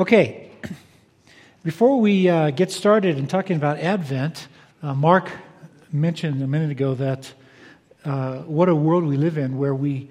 Okay, 0.00 0.48
before 1.64 2.00
we 2.00 2.28
uh, 2.28 2.50
get 2.50 2.70
started 2.70 3.18
in 3.18 3.26
talking 3.26 3.56
about 3.56 3.78
Advent, 3.78 4.46
uh, 4.80 4.94
Mark 4.94 5.28
mentioned 5.90 6.40
a 6.40 6.46
minute 6.46 6.70
ago 6.70 6.94
that 6.94 7.32
uh, 8.04 8.36
what 8.42 8.68
a 8.68 8.76
world 8.76 9.02
we 9.02 9.16
live 9.16 9.36
in 9.36 9.58
where 9.58 9.74
we, 9.74 10.08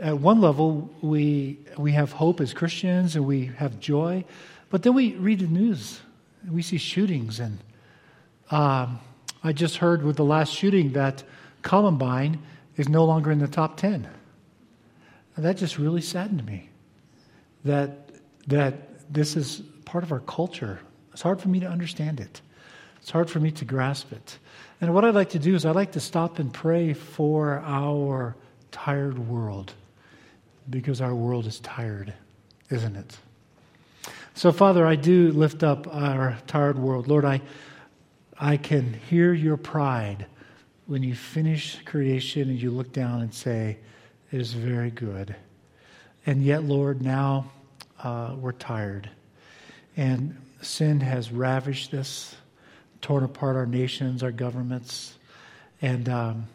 at 0.00 0.18
one 0.18 0.40
level, 0.40 0.92
we, 1.02 1.56
we 1.76 1.92
have 1.92 2.10
hope 2.10 2.40
as 2.40 2.52
Christians 2.52 3.14
and 3.14 3.24
we 3.26 3.46
have 3.46 3.78
joy, 3.78 4.24
but 4.70 4.82
then 4.82 4.94
we 4.94 5.14
read 5.14 5.38
the 5.38 5.46
news. 5.46 6.00
We 6.50 6.62
see 6.62 6.76
shootings. 6.76 7.38
And 7.38 7.60
um, 8.50 8.98
I 9.44 9.52
just 9.52 9.76
heard 9.76 10.02
with 10.02 10.16
the 10.16 10.24
last 10.24 10.52
shooting 10.52 10.94
that 10.94 11.22
Columbine 11.62 12.42
is 12.76 12.88
no 12.88 13.04
longer 13.04 13.30
in 13.30 13.38
the 13.38 13.46
top 13.46 13.76
10. 13.76 14.08
And 15.36 15.44
that 15.44 15.58
just 15.58 15.78
really 15.78 16.02
saddened 16.02 16.44
me. 16.44 16.70
That, 17.64 18.10
that 18.48 18.88
this 19.10 19.36
is 19.36 19.62
part 19.84 20.04
of 20.04 20.12
our 20.12 20.20
culture. 20.20 20.80
It's 21.12 21.22
hard 21.22 21.40
for 21.40 21.48
me 21.48 21.60
to 21.60 21.66
understand 21.66 22.20
it. 22.20 22.40
It's 23.00 23.10
hard 23.10 23.30
for 23.30 23.40
me 23.40 23.50
to 23.52 23.64
grasp 23.64 24.12
it. 24.12 24.38
And 24.80 24.94
what 24.94 25.04
I'd 25.04 25.14
like 25.14 25.30
to 25.30 25.38
do 25.38 25.54
is 25.54 25.64
I'd 25.64 25.74
like 25.74 25.92
to 25.92 26.00
stop 26.00 26.38
and 26.38 26.52
pray 26.52 26.92
for 26.92 27.62
our 27.64 28.36
tired 28.70 29.18
world 29.18 29.72
because 30.70 31.00
our 31.00 31.14
world 31.14 31.46
is 31.46 31.60
tired, 31.60 32.12
isn't 32.70 32.96
it? 32.96 33.16
So, 34.34 34.52
Father, 34.52 34.86
I 34.86 34.94
do 34.94 35.32
lift 35.32 35.64
up 35.64 35.92
our 35.92 36.38
tired 36.46 36.78
world. 36.78 37.08
Lord, 37.08 37.24
I, 37.24 37.40
I 38.38 38.56
can 38.56 38.92
hear 38.92 39.32
your 39.32 39.56
pride 39.56 40.26
when 40.86 41.02
you 41.02 41.14
finish 41.14 41.82
creation 41.84 42.48
and 42.48 42.60
you 42.60 42.70
look 42.70 42.92
down 42.92 43.22
and 43.22 43.34
say, 43.34 43.78
It 44.30 44.40
is 44.40 44.52
very 44.52 44.90
good. 44.90 45.34
And 46.24 46.44
yet, 46.44 46.62
Lord, 46.62 47.02
now 47.02 47.50
uh, 48.02 48.34
we're 48.38 48.52
tired. 48.52 49.10
And 49.96 50.40
sin 50.60 51.00
has 51.00 51.32
ravished 51.32 51.90
this, 51.90 52.36
torn 53.00 53.24
apart 53.24 53.56
our 53.56 53.66
nations, 53.66 54.22
our 54.22 54.32
governments, 54.32 55.16
and 55.80 56.08
um, 56.08 56.46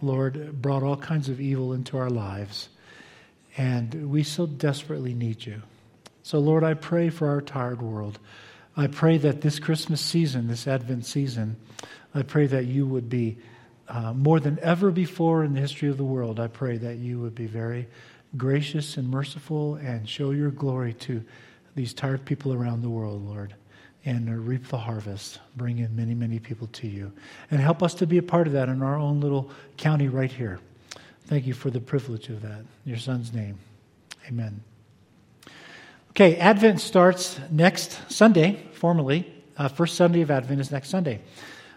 Lord, 0.00 0.60
brought 0.60 0.82
all 0.82 0.96
kinds 0.96 1.28
of 1.28 1.40
evil 1.40 1.72
into 1.72 1.96
our 1.96 2.10
lives. 2.10 2.68
And 3.56 4.10
we 4.10 4.22
so 4.22 4.46
desperately 4.46 5.14
need 5.14 5.44
you. 5.44 5.62
So, 6.22 6.38
Lord, 6.38 6.64
I 6.64 6.74
pray 6.74 7.10
for 7.10 7.28
our 7.28 7.40
tired 7.40 7.82
world. 7.82 8.18
I 8.76 8.86
pray 8.86 9.18
that 9.18 9.40
this 9.42 9.58
Christmas 9.58 10.00
season, 10.00 10.48
this 10.48 10.66
Advent 10.66 11.04
season, 11.04 11.56
I 12.14 12.22
pray 12.22 12.46
that 12.46 12.64
you 12.64 12.86
would 12.86 13.08
be 13.08 13.38
uh, 13.88 14.12
more 14.12 14.40
than 14.40 14.58
ever 14.60 14.90
before 14.90 15.44
in 15.44 15.52
the 15.52 15.60
history 15.60 15.88
of 15.88 15.98
the 15.98 16.04
world. 16.04 16.40
I 16.40 16.46
pray 16.46 16.78
that 16.78 16.96
you 16.96 17.20
would 17.20 17.34
be 17.34 17.46
very 17.46 17.88
gracious 18.36 18.96
and 18.96 19.08
merciful 19.08 19.76
and 19.76 20.08
show 20.08 20.30
your 20.30 20.50
glory 20.50 20.94
to 20.94 21.22
these 21.74 21.94
tired 21.94 22.24
people 22.24 22.52
around 22.52 22.82
the 22.82 22.90
world, 22.90 23.26
Lord, 23.26 23.54
and 24.04 24.46
reap 24.46 24.68
the 24.68 24.78
harvest. 24.78 25.40
Bring 25.56 25.78
in 25.78 25.94
many, 25.94 26.14
many 26.14 26.38
people 26.38 26.66
to 26.68 26.86
you. 26.86 27.12
And 27.50 27.60
help 27.60 27.82
us 27.82 27.94
to 27.94 28.06
be 28.06 28.18
a 28.18 28.22
part 28.22 28.46
of 28.46 28.52
that 28.54 28.68
in 28.68 28.82
our 28.82 28.96
own 28.96 29.20
little 29.20 29.50
county 29.76 30.08
right 30.08 30.30
here. 30.30 30.60
Thank 31.26 31.46
you 31.46 31.54
for 31.54 31.70
the 31.70 31.80
privilege 31.80 32.28
of 32.28 32.42
that. 32.42 32.58
In 32.58 32.66
your 32.84 32.98
son's 32.98 33.32
name. 33.32 33.58
Amen. 34.28 34.62
Okay, 36.10 36.36
Advent 36.36 36.80
starts 36.80 37.40
next 37.50 37.98
Sunday, 38.10 38.66
formally. 38.74 39.32
Uh, 39.56 39.68
first 39.68 39.94
Sunday 39.94 40.20
of 40.20 40.30
Advent 40.30 40.60
is 40.60 40.70
next 40.70 40.90
Sunday. 40.90 41.20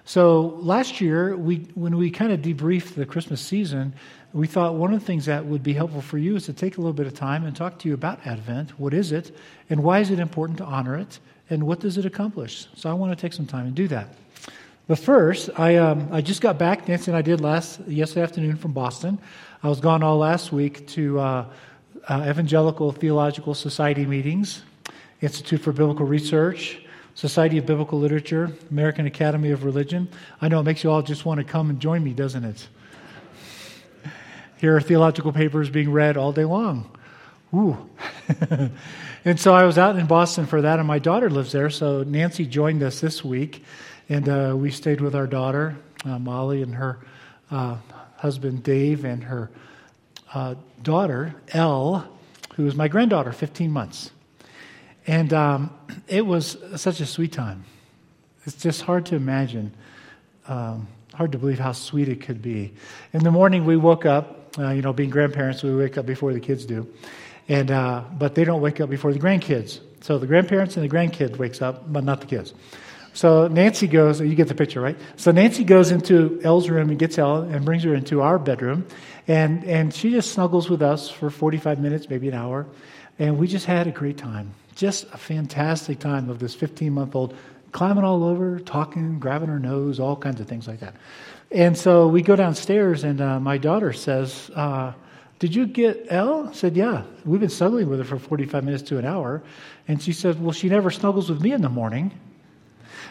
So 0.06 0.60
last 0.62 1.02
year, 1.02 1.36
we, 1.36 1.68
when 1.74 1.98
we 1.98 2.12
kind 2.12 2.32
of 2.32 2.42
debriefed 2.42 2.94
the 2.94 3.08
Christmas 3.08 3.42
season, 3.42 3.94
we 4.34 4.46
thought 4.46 4.76
one 4.76 4.94
of 4.94 5.00
the 5.00 5.06
things 5.06 5.26
that 5.26 5.46
would 5.46 5.64
be 5.64 5.74
helpful 5.74 6.02
for 6.02 6.20
you 6.20 6.36
is 6.36 6.46
to 6.46 6.54
take 6.54 6.78
a 6.78 6.80
little 6.82 6.94
bit 6.94 7.08
of 7.08 7.16
time 7.16 7.44
and 7.44 7.56
talk 7.56 7.80
to 7.80 7.88
you 7.88 7.96
about 7.96 8.26
Advent. 8.28 8.80
What 8.80 8.94
is 8.94 9.12
it? 9.12 9.36
And 9.70 9.84
why 9.84 10.00
is 10.00 10.12
it 10.12 10.20
important 10.20 10.60
to 10.60 10.64
honor 10.64 10.96
it? 10.96 11.20
And 11.50 11.66
what 11.66 11.80
does 11.80 11.98
it 11.98 12.06
accomplish? 12.06 12.68
So 12.76 12.90
I 12.90 12.94
want 12.94 13.18
to 13.18 13.22
take 13.22 13.34
some 13.34 13.48
time 13.48 13.66
and 13.66 13.74
do 13.74 13.88
that. 13.88 14.10
But 14.88 15.00
first, 15.00 15.50
I, 15.58 15.78
um, 15.78 16.10
I 16.12 16.22
just 16.22 16.42
got 16.42 16.60
back. 16.60 16.88
Nancy 16.88 17.10
and 17.10 17.18
I 17.18 17.24
did 17.24 17.42
last 17.42 17.80
yesterday 17.88 18.22
afternoon 18.22 18.58
from 18.58 18.74
Boston. 18.74 19.18
I 19.64 19.70
was 19.70 19.80
gone 19.80 20.04
all 20.04 20.18
last 20.18 20.52
week 20.52 20.86
to 20.90 21.20
uh, 21.20 21.46
uh, 22.08 22.28
Evangelical 22.30 22.92
Theological 22.92 23.56
Society 23.56 24.06
meetings, 24.06 24.62
Institute 25.22 25.62
for 25.62 25.72
Biblical 25.72 26.06
Research, 26.06 26.85
Society 27.16 27.58
of 27.58 27.66
Biblical 27.66 27.98
Literature, 27.98 28.52
American 28.70 29.06
Academy 29.06 29.52
of 29.52 29.64
Religion. 29.64 30.10
I 30.42 30.50
know 30.50 30.60
it 30.60 30.64
makes 30.64 30.84
you 30.84 30.92
all 30.92 31.02
just 31.02 31.26
want 31.26 31.40
to 31.40 31.46
come 31.46 31.70
and 31.70 31.80
join 31.80 32.04
me, 32.04 32.12
doesn't 32.12 32.44
it? 32.44 32.68
Here 34.58 34.76
are 34.76 34.82
theological 34.82 35.32
papers 35.32 35.70
being 35.70 35.92
read 35.92 36.18
all 36.18 36.34
day 36.34 36.44
long. 36.44 36.92
Ooh. 37.54 37.90
and 39.26 39.40
so 39.40 39.54
I 39.54 39.64
was 39.64 39.78
out 39.78 39.98
in 39.98 40.08
Boston 40.08 40.46
for 40.46 40.62
that, 40.64 40.78
and 40.80 40.88
my 40.88 41.00
daughter 41.00 41.30
lives 41.30 41.54
there. 41.54 41.70
So 41.70 42.04
Nancy 42.04 42.46
joined 42.46 42.84
us 42.84 43.00
this 43.00 43.24
week, 43.24 43.64
and 44.10 44.28
uh, 44.28 44.54
we 44.58 44.70
stayed 44.70 45.00
with 45.00 45.16
our 45.16 45.28
daughter, 45.28 45.78
uh, 46.04 46.20
Molly, 46.20 46.62
and 46.64 46.76
her 46.76 47.00
uh, 47.50 47.78
husband, 48.18 48.62
Dave, 48.62 49.06
and 49.06 49.24
her 49.24 49.50
uh, 50.34 50.56
daughter, 50.84 51.34
Elle, 51.54 52.06
who 52.56 52.68
is 52.68 52.76
my 52.76 52.90
granddaughter, 52.90 53.32
15 53.32 53.72
months. 53.72 54.12
And 55.08 55.34
um, 55.34 55.74
it 56.08 56.26
was 56.26 56.58
such 56.76 57.00
a 57.00 57.06
sweet 57.06 57.32
time. 57.32 57.64
It's 58.46 58.56
just 58.56 58.82
hard 58.82 59.08
to 59.08 59.16
imagine, 59.16 59.74
um, 60.48 60.88
hard 61.14 61.32
to 61.32 61.38
believe 61.38 61.60
how 61.60 61.72
sweet 61.72 62.10
it 62.10 62.22
could 62.22 62.42
be. 62.42 62.74
In 63.14 63.24
the 63.24 63.32
morning, 63.32 63.66
we 63.66 63.78
woke 63.78 64.06
up 64.06 64.46
uh, 64.58 64.70
you 64.70 64.82
know, 64.82 64.94
being 64.94 65.10
grandparents, 65.10 65.64
we 65.64 65.76
wake 65.76 65.98
up 65.98 66.06
before 66.06 66.34
the 66.34 66.40
kids 66.40 66.66
do. 66.66 66.88
And, 67.48 67.70
uh, 67.72 68.04
but 68.18 68.36
they 68.36 68.44
don't 68.44 68.62
wake 68.62 68.80
up 68.80 68.90
before 68.90 69.14
the 69.14 69.20
grandkids. 69.20 69.80
So 70.02 70.18
the 70.18 70.28
grandparents 70.28 70.78
and 70.78 70.90
the 70.90 70.94
grandkid 70.94 71.38
wakes 71.38 71.62
up, 71.62 71.92
but 71.92 72.04
not 72.04 72.22
the 72.22 72.28
kids. 72.28 72.54
So 73.14 73.48
Nancy 73.48 73.88
goes, 73.88 74.20
you 74.20 74.36
get 74.36 74.48
the 74.48 74.56
picture, 74.56 74.82
right? 74.82 74.98
So 75.16 75.32
Nancy 75.32 75.64
goes 75.64 75.92
into 75.92 76.40
Elle's 76.44 76.70
room 76.70 76.90
and 76.90 77.00
gets 77.00 77.18
Elle 77.18 77.44
and 77.44 77.64
brings 77.64 77.84
her 77.84 77.96
into 77.96 78.22
our 78.22 78.38
bedroom. 78.38 78.86
And, 79.28 79.64
and 79.64 79.94
she 79.94 80.12
just 80.12 80.32
snuggles 80.32 80.70
with 80.70 80.82
us 80.82 81.10
for 81.10 81.30
45 81.30 81.80
minutes, 81.80 82.10
maybe 82.10 82.28
an 82.28 82.34
hour. 82.34 82.66
And 83.18 83.38
we 83.38 83.48
just 83.48 83.66
had 83.66 83.88
a 83.88 83.92
great 83.92 84.18
time. 84.18 84.54
Just 84.76 85.06
a 85.14 85.18
fantastic 85.18 86.00
time 86.00 86.30
of 86.30 86.40
this 86.40 86.54
15 86.54 86.92
month 86.94 87.16
old 87.16 87.34
climbing 87.72 88.04
all 88.06 88.24
over, 88.24 88.60
talking, 88.60 89.20
grabbing 89.20 89.50
her 89.50 89.60
nose, 89.60 90.00
all 90.00 90.16
kinds 90.16 90.40
of 90.40 90.48
things 90.48 90.68
like 90.68 90.80
that. 90.80 90.96
And 91.52 91.78
so 91.78 92.08
we 92.08 92.22
go 92.22 92.36
downstairs, 92.36 93.04
and 93.04 93.20
uh, 93.20 93.40
my 93.40 93.58
daughter 93.58 93.92
says, 93.94 94.50
uh, 94.56 94.94
Did 95.40 95.54
you 95.56 95.66
get 95.68 96.08
Elle? 96.10 96.50
I 96.50 96.54
said, 96.54 96.76
Yeah. 96.76 97.04
We've 97.26 97.40
been 97.40 97.50
snuggling 97.50 97.90
with 97.90 98.00
her 98.00 98.06
for 98.06 98.18
45 98.18 98.64
minutes 98.64 98.84
to 98.84 98.98
an 98.98 99.06
hour. 99.06 99.44
And 99.88 100.02
she 100.02 100.14
said, 100.14 100.42
Well, 100.42 100.54
she 100.54 100.70
never 100.70 100.90
snuggles 100.90 101.30
with 101.30 101.42
me 101.42 101.52
in 101.52 101.62
the 101.62 101.70
morning. 101.70 102.18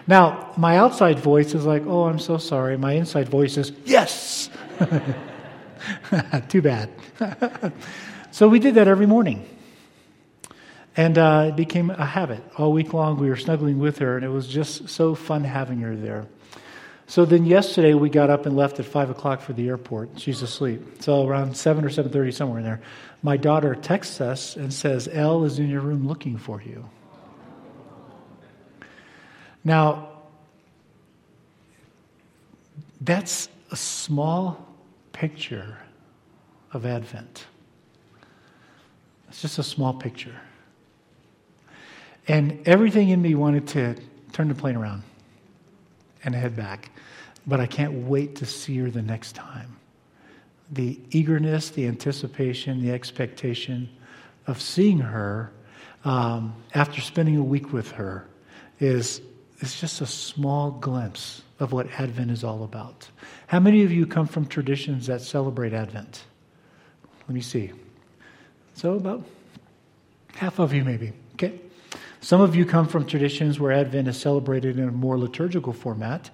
Now, 0.07 0.53
my 0.57 0.77
outside 0.77 1.19
voice 1.19 1.55
is 1.55 1.65
like, 1.65 1.85
Oh, 1.87 2.05
I'm 2.05 2.19
so 2.19 2.39
sorry. 2.39 2.77
My 2.77 2.93
inside 2.93 3.29
voice 3.29 3.57
is, 3.57 3.73
Yes! 3.85 4.51
Too 6.49 6.63
bad. 6.63 6.91
so 8.31 8.49
we 8.49 8.59
did 8.59 8.75
that 8.77 8.89
every 8.89 9.07
morning. 9.07 9.47
And 10.97 11.19
uh, 11.19 11.47
it 11.49 11.56
became 11.56 11.91
a 11.91 12.05
habit. 12.05 12.43
All 12.56 12.72
week 12.72 12.93
long, 12.94 13.19
we 13.19 13.28
were 13.28 13.37
snuggling 13.37 13.81
with 13.81 13.99
her, 13.99 14.16
and 14.16 14.25
it 14.25 14.28
was 14.28 14.47
just 14.47 14.88
so 14.88 15.15
fun 15.15 15.43
having 15.43 15.81
her 15.81 15.97
there. 15.97 16.27
So 17.06 17.25
then 17.25 17.44
yesterday 17.44 17.94
we 17.94 18.09
got 18.09 18.31
up 18.31 18.47
and 18.47 18.56
left 18.56 18.81
at 18.81 18.87
five 18.87 19.10
o'clock 19.10 19.41
for 19.41 19.53
the 19.53 19.69
airport. 19.69 20.21
She's 20.21 20.41
asleep. 20.41 21.03
So 21.03 21.27
around 21.27 21.56
seven 21.56 21.84
or 21.84 21.91
seven 21.91 22.10
thirty, 22.12 22.31
somewhere 22.31 22.60
in 22.60 22.65
there, 22.65 22.81
my 23.22 23.37
daughter 23.37 23.75
texts 23.75 24.21
us 24.21 24.56
and 24.56 24.72
says, 24.72 25.09
"Elle 25.12 25.44
is 25.44 25.59
in 25.59 25.69
your 25.69 25.81
room 25.81 26.06
looking 26.06 26.38
for 26.38 26.62
you." 26.62 26.88
Now, 29.65 30.09
that's 33.00 33.49
a 33.71 33.76
small 33.76 34.65
picture 35.12 35.78
of 36.72 36.87
Advent. 36.87 37.47
It's 39.28 39.43
just 39.43 39.59
a 39.59 39.62
small 39.62 39.93
picture. 39.93 40.41
And 42.27 42.67
everything 42.67 43.11
in 43.11 43.21
me 43.21 43.35
wanted 43.35 43.69
to 43.69 43.97
turn 44.32 44.49
the 44.49 44.55
plane 44.55 44.76
around 44.76 45.03
and 46.25 46.35
head 46.35 46.56
back. 46.56 46.91
But 47.47 47.61
I 47.61 47.67
can't 47.67 48.06
wait 48.06 48.37
to 48.37 48.47
see 48.47 48.79
her 48.79 48.91
the 48.91 49.03
next 49.03 49.35
time. 49.35 49.76
The 50.73 50.99
eagerness, 51.11 51.71
the 51.71 51.87
anticipation, 51.87 52.82
the 52.82 52.93
expectation 52.93 53.91
of 54.47 54.61
seeing 54.61 54.99
her 54.99 55.53
um, 56.05 56.55
after 56.75 57.00
spending 57.00 57.37
a 57.37 57.43
week 57.43 57.73
with 57.73 57.91
her 57.93 58.26
is, 58.81 59.21
is 59.61 59.79
just 59.79 60.00
a 60.00 60.06
small 60.06 60.71
glimpse 60.71 61.43
of 61.61 61.73
what 61.73 61.88
Advent 62.00 62.31
is 62.31 62.44
all 62.44 62.65
about. 62.65 63.09
How 63.47 63.61
many 63.61 63.85
of 63.85 63.93
you 63.93 64.06
come 64.06 64.26
from 64.26 64.47
traditions 64.47 65.06
that 65.06 65.21
celebrate 65.21 65.73
Advent? 65.73 66.25
Let 67.29 67.35
me 67.35 67.41
see. 67.41 67.73
So, 68.75 68.94
about 68.94 69.25
half 70.35 70.59
of 70.59 70.73
you, 70.73 70.85
maybe. 70.85 71.12
Okay. 71.35 71.61
Some 72.25 72.41
of 72.41 72.56
you 72.56 72.65
come 72.65 72.88
from 72.88 73.05
traditions 73.05 73.61
where 73.61 73.71
Advent 73.71 74.09
is 74.09 74.17
celebrated 74.17 74.79
in 74.79 74.88
a 74.88 74.91
more 74.91 75.19
liturgical 75.19 75.75
format, 75.75 76.31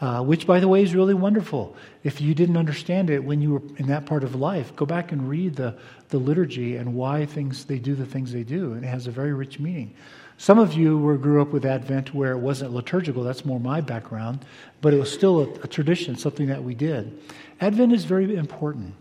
uh, 0.00 0.20
which, 0.20 0.48
by 0.48 0.58
the 0.58 0.66
way, 0.66 0.82
is 0.82 0.96
really 0.96 1.14
wonderful. 1.14 1.76
If 2.02 2.20
you 2.20 2.34
didn't 2.34 2.56
understand 2.56 3.08
it 3.08 3.22
when 3.22 3.40
you 3.40 3.52
were 3.52 3.62
in 3.76 3.86
that 3.86 4.04
part 4.04 4.24
of 4.24 4.34
life, 4.34 4.74
go 4.74 4.84
back 4.84 5.12
and 5.12 5.28
read 5.28 5.54
the, 5.54 5.78
the 6.08 6.18
liturgy 6.18 6.74
and 6.74 6.92
why 6.92 7.24
things 7.24 7.66
they 7.66 7.78
do 7.78 7.94
the 7.94 8.04
things 8.04 8.32
they 8.32 8.42
do, 8.42 8.72
and 8.72 8.84
it 8.84 8.88
has 8.88 9.06
a 9.06 9.12
very 9.12 9.32
rich 9.32 9.60
meaning. 9.60 9.94
Some 10.38 10.58
of 10.58 10.72
you 10.74 10.98
were, 10.98 11.16
grew 11.16 11.40
up 11.40 11.52
with 11.52 11.64
Advent 11.64 12.12
where 12.12 12.32
it 12.32 12.38
wasn't 12.38 12.72
liturgical. 12.72 13.22
That's 13.22 13.44
more 13.44 13.60
my 13.60 13.80
background, 13.80 14.44
but 14.80 14.92
it 14.92 14.98
was 14.98 15.12
still 15.12 15.38
a, 15.38 15.52
a 15.60 15.68
tradition, 15.68 16.16
something 16.16 16.48
that 16.48 16.64
we 16.64 16.74
did. 16.74 17.16
Advent 17.60 17.92
is 17.92 18.06
very 18.06 18.34
important 18.34 18.96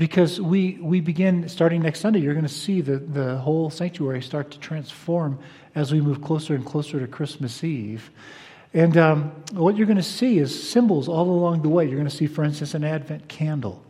because 0.00 0.40
we, 0.40 0.78
we 0.80 1.00
begin, 1.00 1.48
starting 1.48 1.82
next 1.82 2.00
Sunday, 2.00 2.20
you're 2.20 2.32
going 2.32 2.46
to 2.46 2.52
see 2.52 2.80
the, 2.80 2.96
the 2.96 3.36
whole 3.36 3.68
sanctuary 3.68 4.22
start 4.22 4.50
to 4.50 4.58
transform 4.58 5.38
as 5.74 5.92
we 5.92 6.00
move 6.00 6.22
closer 6.22 6.54
and 6.54 6.64
closer 6.64 7.00
to 7.00 7.06
Christmas 7.06 7.62
Eve. 7.64 8.10
And 8.72 8.96
um, 8.96 9.32
what 9.52 9.76
you're 9.76 9.86
going 9.86 9.96
to 9.96 10.02
see 10.02 10.38
is 10.38 10.70
symbols 10.70 11.08
all 11.08 11.28
along 11.28 11.62
the 11.62 11.68
way. 11.68 11.84
You're 11.84 11.96
going 11.96 12.08
to 12.08 12.14
see, 12.14 12.26
for 12.26 12.44
instance, 12.44 12.74
an 12.74 12.84
Advent 12.84 13.28
candle. 13.28 13.82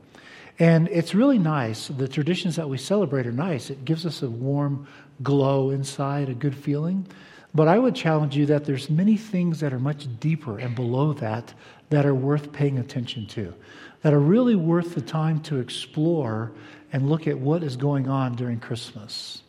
And 0.58 0.88
it's 0.88 1.14
really 1.14 1.38
nice. 1.38 1.88
The 1.88 2.08
traditions 2.08 2.56
that 2.56 2.68
we 2.68 2.78
celebrate 2.78 3.26
are 3.26 3.32
nice. 3.32 3.70
It 3.70 3.84
gives 3.84 4.04
us 4.04 4.22
a 4.22 4.28
warm 4.28 4.86
glow 5.22 5.70
inside, 5.70 6.28
a 6.28 6.34
good 6.34 6.54
feeling. 6.54 7.06
But 7.54 7.66
I 7.66 7.78
would 7.78 7.94
challenge 7.94 8.36
you 8.36 8.46
that 8.46 8.64
there's 8.64 8.88
many 8.88 9.16
things 9.16 9.60
that 9.60 9.72
are 9.72 9.78
much 9.78 10.06
deeper 10.20 10.58
and 10.58 10.74
below 10.74 11.12
that 11.14 11.52
that 11.88 12.06
are 12.06 12.14
worth 12.14 12.52
paying 12.52 12.78
attention 12.78 13.26
to, 13.26 13.52
that 14.02 14.14
are 14.14 14.20
really 14.20 14.54
worth 14.54 14.94
the 14.94 15.00
time 15.00 15.40
to 15.40 15.58
explore 15.58 16.52
and 16.92 17.08
look 17.08 17.26
at 17.26 17.38
what 17.38 17.62
is 17.62 17.76
going 17.76 18.08
on 18.08 18.36
during 18.36 18.60
Christmas. 18.60 19.42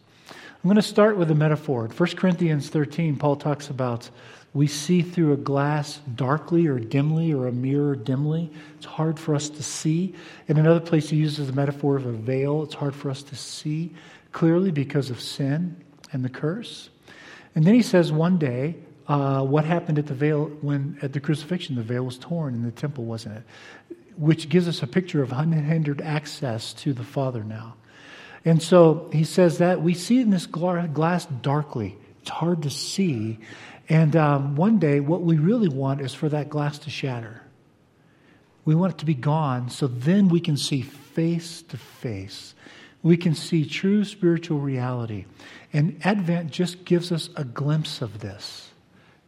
I'm 0.64 0.68
going 0.68 0.76
to 0.76 0.84
start 0.84 1.18
with 1.18 1.32
a 1.32 1.36
metaphor. 1.36 1.86
In 1.86 1.92
1 1.92 2.10
Corinthians 2.10 2.70
13, 2.70 3.18
Paul 3.18 3.36
talks 3.36 3.70
about 3.70 4.12
we 4.54 4.68
see 4.68 5.02
through 5.02 5.34
a 5.34 5.38
glass 5.38 6.00
darkly 6.14 6.68
or 6.68 6.78
dimly 6.78 7.34
or 7.34 7.48
a 7.48 7.52
mirror 7.52 7.96
dimly. 7.96 8.52
It's 8.78 8.86
hard 8.86 9.20
for 9.20 9.34
us 9.34 9.50
to 9.50 9.64
see. 9.64 10.14
In 10.48 10.60
another 10.60 10.80
place, 10.80 11.10
he 11.10 11.18
uses 11.18 11.48
the 11.48 11.54
metaphor 11.54 11.96
of 11.96 12.06
a 12.06 12.12
veil. 12.12 12.62
It's 12.62 12.76
hard 12.76 12.94
for 12.94 13.10
us 13.10 13.24
to 13.24 13.36
see 13.36 13.96
clearly 14.34 14.70
because 14.70 15.10
of 15.10 15.20
sin 15.20 15.84
and 16.14 16.24
the 16.24 16.30
curse. 16.30 16.92
And 17.56 17.66
then 17.66 17.74
he 17.74 17.82
says 17.82 18.12
one 18.12 18.38
day, 18.38 18.76
uh, 19.08 19.44
what 19.44 19.66
happened 19.66 19.98
at 19.98 20.06
the 20.06 20.14
veil 20.14 20.46
when 20.62 21.00
at 21.02 21.12
the 21.12 21.20
crucifixion 21.20 21.76
the 21.76 21.82
veil 21.82 22.04
was 22.04 22.20
torn 22.20 22.54
in 22.54 22.62
the 22.62 22.72
temple, 22.72 23.06
wasn't 23.06 23.36
it? 23.38 23.44
Which 24.16 24.48
gives 24.48 24.68
us 24.68 24.84
a 24.84 24.88
picture 24.88 25.24
of 25.24 25.32
unhindered 25.32 26.02
access 26.02 26.72
to 26.74 26.94
the 26.94 27.04
Father 27.04 27.44
now. 27.44 27.78
And 28.44 28.62
so 28.62 29.10
he 29.14 29.24
says 29.24 29.60
that 29.60 29.82
we 29.82 29.94
see 29.94 30.20
in 30.20 30.30
this 30.30 30.46
glass 30.46 31.26
darkly. 31.26 31.96
It's 32.22 32.30
hard 32.30 32.64
to 32.64 32.70
see. 32.70 33.40
And 33.90 34.16
um, 34.16 34.56
one 34.56 34.80
day, 34.80 35.00
what 35.00 35.22
we 35.22 35.38
really 35.38 35.68
want 35.68 36.02
is 36.02 36.14
for 36.14 36.30
that 36.30 36.50
glass 36.50 36.80
to 36.80 36.90
shatter. 36.90 37.42
We 38.64 38.76
want 38.76 38.94
it 38.94 38.98
to 39.00 39.06
be 39.06 39.16
gone 39.16 39.70
so 39.70 39.88
then 39.88 40.30
we 40.30 40.40
can 40.40 40.58
see 40.58 40.82
face 40.82 41.62
to 41.64 41.78
face. 41.78 42.54
We 43.04 43.18
can 43.18 43.34
see 43.34 43.66
true 43.66 44.06
spiritual 44.06 44.60
reality. 44.60 45.26
And 45.74 46.00
Advent 46.04 46.52
just 46.52 46.86
gives 46.86 47.12
us 47.12 47.30
a 47.36 47.44
glimpse 47.44 48.02
of 48.02 48.20
this. 48.20 48.70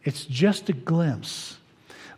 It's 0.04 0.26
just 0.26 0.70
a 0.70 0.74
glimpse. 0.74 1.58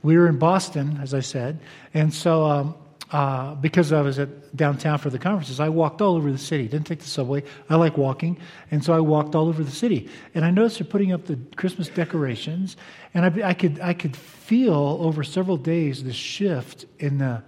We 0.04 0.18
were 0.18 0.28
in 0.28 0.38
Boston, 0.38 1.00
as 1.02 1.14
I 1.14 1.22
said, 1.22 1.60
and 1.94 2.14
so 2.14 2.44
um, 2.44 2.76
uh, 3.16 3.56
because 3.56 3.94
I 3.94 4.02
was 4.02 4.20
at 4.20 4.54
downtown 4.58 4.98
for 4.98 5.10
the 5.10 5.18
conferences, 5.18 5.62
I 5.62 5.70
walked 5.70 6.02
all 6.02 6.18
over 6.18 6.30
the 6.30 6.38
city. 6.38 6.68
Didn't 6.68 6.86
take 6.86 7.00
the 7.00 7.08
subway. 7.08 7.44
I 7.70 7.76
like 7.78 7.98
walking, 7.98 8.38
and 8.72 8.84
so 8.84 8.94
I 8.94 9.00
walked 9.00 9.36
all 9.36 9.48
over 9.48 9.64
the 9.64 9.72
city. 9.72 10.10
And 10.34 10.44
I 10.44 10.52
noticed 10.52 10.80
they're 10.80 10.86
putting 10.86 11.14
up 11.14 11.24
the 11.24 11.40
Christmas 11.56 11.88
decorations, 11.88 12.76
and 13.14 13.24
I, 13.24 13.52
I 13.52 13.54
could 13.54 13.80
I 13.80 13.94
could 13.94 14.18
feel 14.18 14.98
over 15.00 15.24
several 15.24 15.56
days 15.56 16.04
the 16.04 16.12
shift 16.12 16.88
in 17.00 17.20
the, 17.20 17.42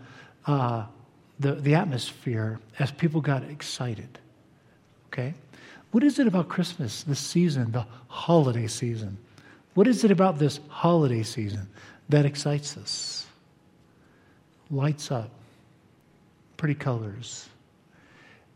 uh, 0.45 0.85
the 1.41 1.55
the 1.55 1.75
atmosphere 1.75 2.61
as 2.79 2.89
people 2.91 3.19
got 3.19 3.43
excited. 3.43 4.19
Okay, 5.07 5.33
what 5.91 6.01
is 6.01 6.17
it 6.17 6.27
about 6.27 6.47
Christmas, 6.47 7.03
this 7.03 7.19
season, 7.19 7.73
the 7.73 7.85
holiday 8.07 8.67
season? 8.67 9.17
What 9.73 9.85
is 9.85 10.05
it 10.05 10.11
about 10.11 10.39
this 10.39 10.61
holiday 10.69 11.23
season 11.23 11.67
that 12.07 12.25
excites 12.25 12.77
us? 12.77 13.25
Lights 14.71 15.11
up 15.11 15.29
pretty 16.57 16.75
colors. 16.75 17.47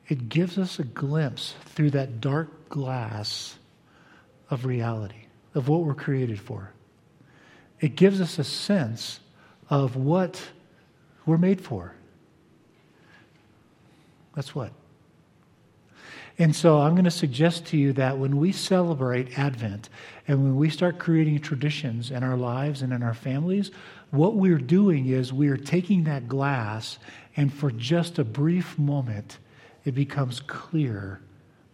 It 0.08 0.28
gives 0.28 0.58
us 0.58 0.80
a 0.80 0.84
glimpse 0.84 1.54
through 1.68 1.92
that 1.92 2.20
dark 2.20 2.70
glass 2.70 3.58
of 4.50 4.66
reality, 4.66 5.26
of 5.56 5.70
what 5.70 5.84
we're 5.84 5.94
created 5.94 6.40
for. 6.40 6.72
It 7.80 7.96
gives 7.96 8.20
us 8.20 8.38
a 8.38 8.44
sense 8.44 9.20
of 9.70 9.96
what 9.96 10.42
we're 11.26 11.38
made 11.38 11.62
for. 11.62 11.96
That's 14.36 14.54
what. 14.54 14.74
And 16.38 16.56
so 16.56 16.80
I'm 16.80 16.94
going 16.94 17.06
to 17.06 17.12
suggest 17.12 17.66
to 17.68 17.78
you 17.78 17.94
that 17.94 18.18
when 18.18 18.38
we 18.38 18.52
celebrate 18.52 19.38
Advent 19.38 19.90
and 20.28 20.44
when 20.44 20.56
we 20.56 20.70
start 20.70 20.98
creating 20.98 21.40
traditions 21.40 22.10
in 22.10 22.24
our 22.24 22.38
lives 22.38 22.82
and 22.82 22.92
in 22.94 23.04
our 23.04 23.14
families, 23.14 23.72
what 24.12 24.36
we're 24.36 24.58
doing 24.58 25.08
is 25.08 25.32
we 25.32 25.50
are 25.50 25.58
taking 25.58 26.06
that 26.06 26.28
glass 26.28 26.98
and 27.36 27.54
for 27.54 27.72
just 27.72 28.20
a 28.20 28.24
brief 28.24 28.78
moment, 28.78 29.38
it 29.86 29.94
becomes 29.94 30.40
clear 30.40 31.22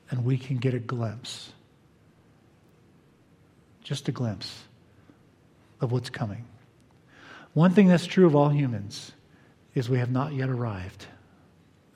and 0.10 0.24
we 0.24 0.38
can 0.38 0.58
get 0.58 0.74
a 0.74 0.80
glimpse. 0.80 1.52
Just 3.84 4.08
a 4.08 4.12
glimpse 4.12 4.64
of 5.82 5.92
what's 5.92 6.10
coming. 6.10 6.46
One 7.54 7.72
thing 7.72 7.88
that's 7.88 8.06
true 8.06 8.28
of 8.28 8.36
all 8.36 8.50
humans 8.50 9.12
is 9.74 9.90
we 9.90 10.00
have 10.00 10.12
not 10.12 10.34
yet 10.34 10.50
arrived, 10.50 11.06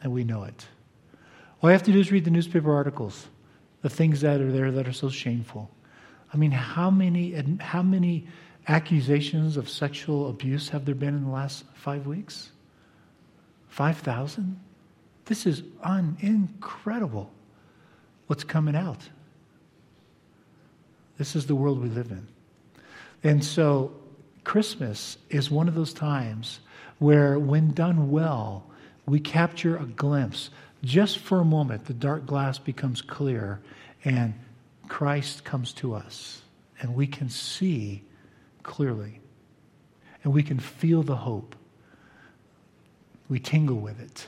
and 0.01 0.11
we 0.11 0.23
know 0.23 0.43
it. 0.43 0.65
All 1.61 1.69
you 1.69 1.73
have 1.73 1.83
to 1.83 1.91
do 1.91 1.99
is 1.99 2.11
read 2.11 2.25
the 2.25 2.31
newspaper 2.31 2.73
articles, 2.73 3.27
the 3.81 3.89
things 3.89 4.21
that 4.21 4.41
are 4.41 4.51
there 4.51 4.71
that 4.71 4.87
are 4.87 4.93
so 4.93 5.09
shameful. 5.09 5.69
I 6.33 6.37
mean, 6.37 6.51
how 6.51 6.89
many, 6.89 7.33
how 7.59 7.81
many 7.81 8.27
accusations 8.67 9.57
of 9.57 9.69
sexual 9.69 10.29
abuse 10.29 10.69
have 10.69 10.85
there 10.85 10.95
been 10.95 11.15
in 11.15 11.25
the 11.25 11.31
last 11.31 11.65
five 11.73 12.07
weeks? 12.07 12.51
5,000? 13.71 14.59
This 15.25 15.45
is 15.45 15.63
un- 15.81 16.18
incredible 16.19 17.31
what's 18.27 18.44
coming 18.44 18.75
out. 18.75 19.09
This 21.18 21.35
is 21.38 21.45
the 21.45 21.56
world 21.56 21.81
we 21.81 21.88
live 21.88 22.12
in. 22.12 22.27
And 23.23 23.44
so, 23.44 23.94
Christmas 24.44 25.18
is 25.29 25.50
one 25.50 25.68
of 25.68 25.75
those 25.75 25.94
times 25.94 26.59
where, 27.00 27.39
when 27.39 27.71
done 27.71 28.12
well, 28.12 28.65
we 29.06 29.19
capture 29.19 29.77
a 29.77 29.85
glimpse. 29.85 30.50
Just 30.83 31.19
for 31.19 31.39
a 31.39 31.45
moment, 31.45 31.85
the 31.85 31.94
dark 31.94 32.25
glass 32.25 32.59
becomes 32.59 33.01
clear 33.01 33.62
and 34.03 34.33
Christ 34.89 35.45
comes 35.45 35.71
to 35.73 35.94
us. 35.94 36.41
And 36.81 36.94
we 36.94 37.07
can 37.07 37.29
see 37.29 38.03
clearly. 38.63 39.21
And 40.23 40.33
we 40.33 40.44
can 40.44 40.59
feel 40.59 41.04
the 41.04 41.16
hope 41.16 41.56
we 43.31 43.40
tingle 43.40 43.78
with 43.78 44.00
it. 44.02 44.28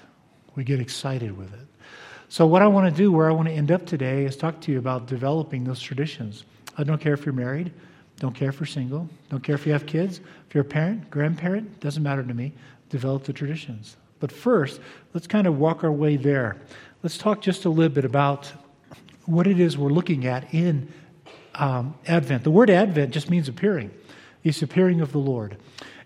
We 0.56 0.64
get 0.64 0.80
excited 0.80 1.38
with 1.38 1.54
it. 1.54 1.68
So, 2.30 2.48
what 2.48 2.62
I 2.62 2.68
want 2.68 2.90
to 2.90 2.98
do, 2.98 3.12
where 3.12 3.30
I 3.30 3.34
want 3.34 3.50
to 3.50 3.54
end 3.54 3.70
up 3.70 3.86
today, 3.86 4.24
is 4.24 4.38
talk 4.38 4.62
to 4.62 4.72
you 4.72 4.80
about 4.80 5.08
developing 5.08 5.66
those 5.66 5.82
traditions. 5.82 6.46
I 6.78 6.86
don't 6.86 7.02
care 7.02 7.14
if 7.14 7.26
you're 7.26 7.34
married, 7.34 7.74
don't 8.20 8.34
care 8.34 8.48
if 8.48 8.62
you're 8.62 8.66
single, 8.66 9.10
don't 9.30 9.44
care 9.44 9.56
if 9.56 9.68
you 9.68 9.74
have 9.74 9.86
kids, 9.86 10.22
if 10.48 10.56
you're 10.56 10.62
a 10.62 10.66
parent, 10.66 11.12
grandparent, 11.12 11.82
doesn't 11.82 12.02
matter 12.02 12.24
to 12.24 12.34
me. 12.34 12.54
Develop 12.90 13.26
the 13.26 13.34
traditions. 13.34 13.98
But 14.22 14.32
first, 14.32 14.80
let's 15.14 15.28
kind 15.28 15.48
of 15.48 15.60
walk 15.60 15.84
our 15.84 15.92
way 15.92 16.16
there. 16.16 16.56
Let's 17.04 17.18
talk 17.18 17.42
just 17.42 17.66
a 17.66 17.70
little 17.70 17.94
bit 17.94 18.06
about 18.06 18.54
what 19.26 19.48
it 19.48 19.60
is 19.60 19.78
we're 19.78 19.90
looking 19.90 20.26
at 20.28 20.54
in 20.54 20.88
um, 21.56 21.96
Advent. 22.08 22.46
The 22.46 22.52
word 22.52 22.70
Advent 22.70 23.12
just 23.12 23.30
means 23.30 23.50
appearing, 23.50 23.92
it's 24.46 24.62
appearing 24.62 25.02
of 25.02 25.12
the 25.12 25.20
Lord. 25.20 25.58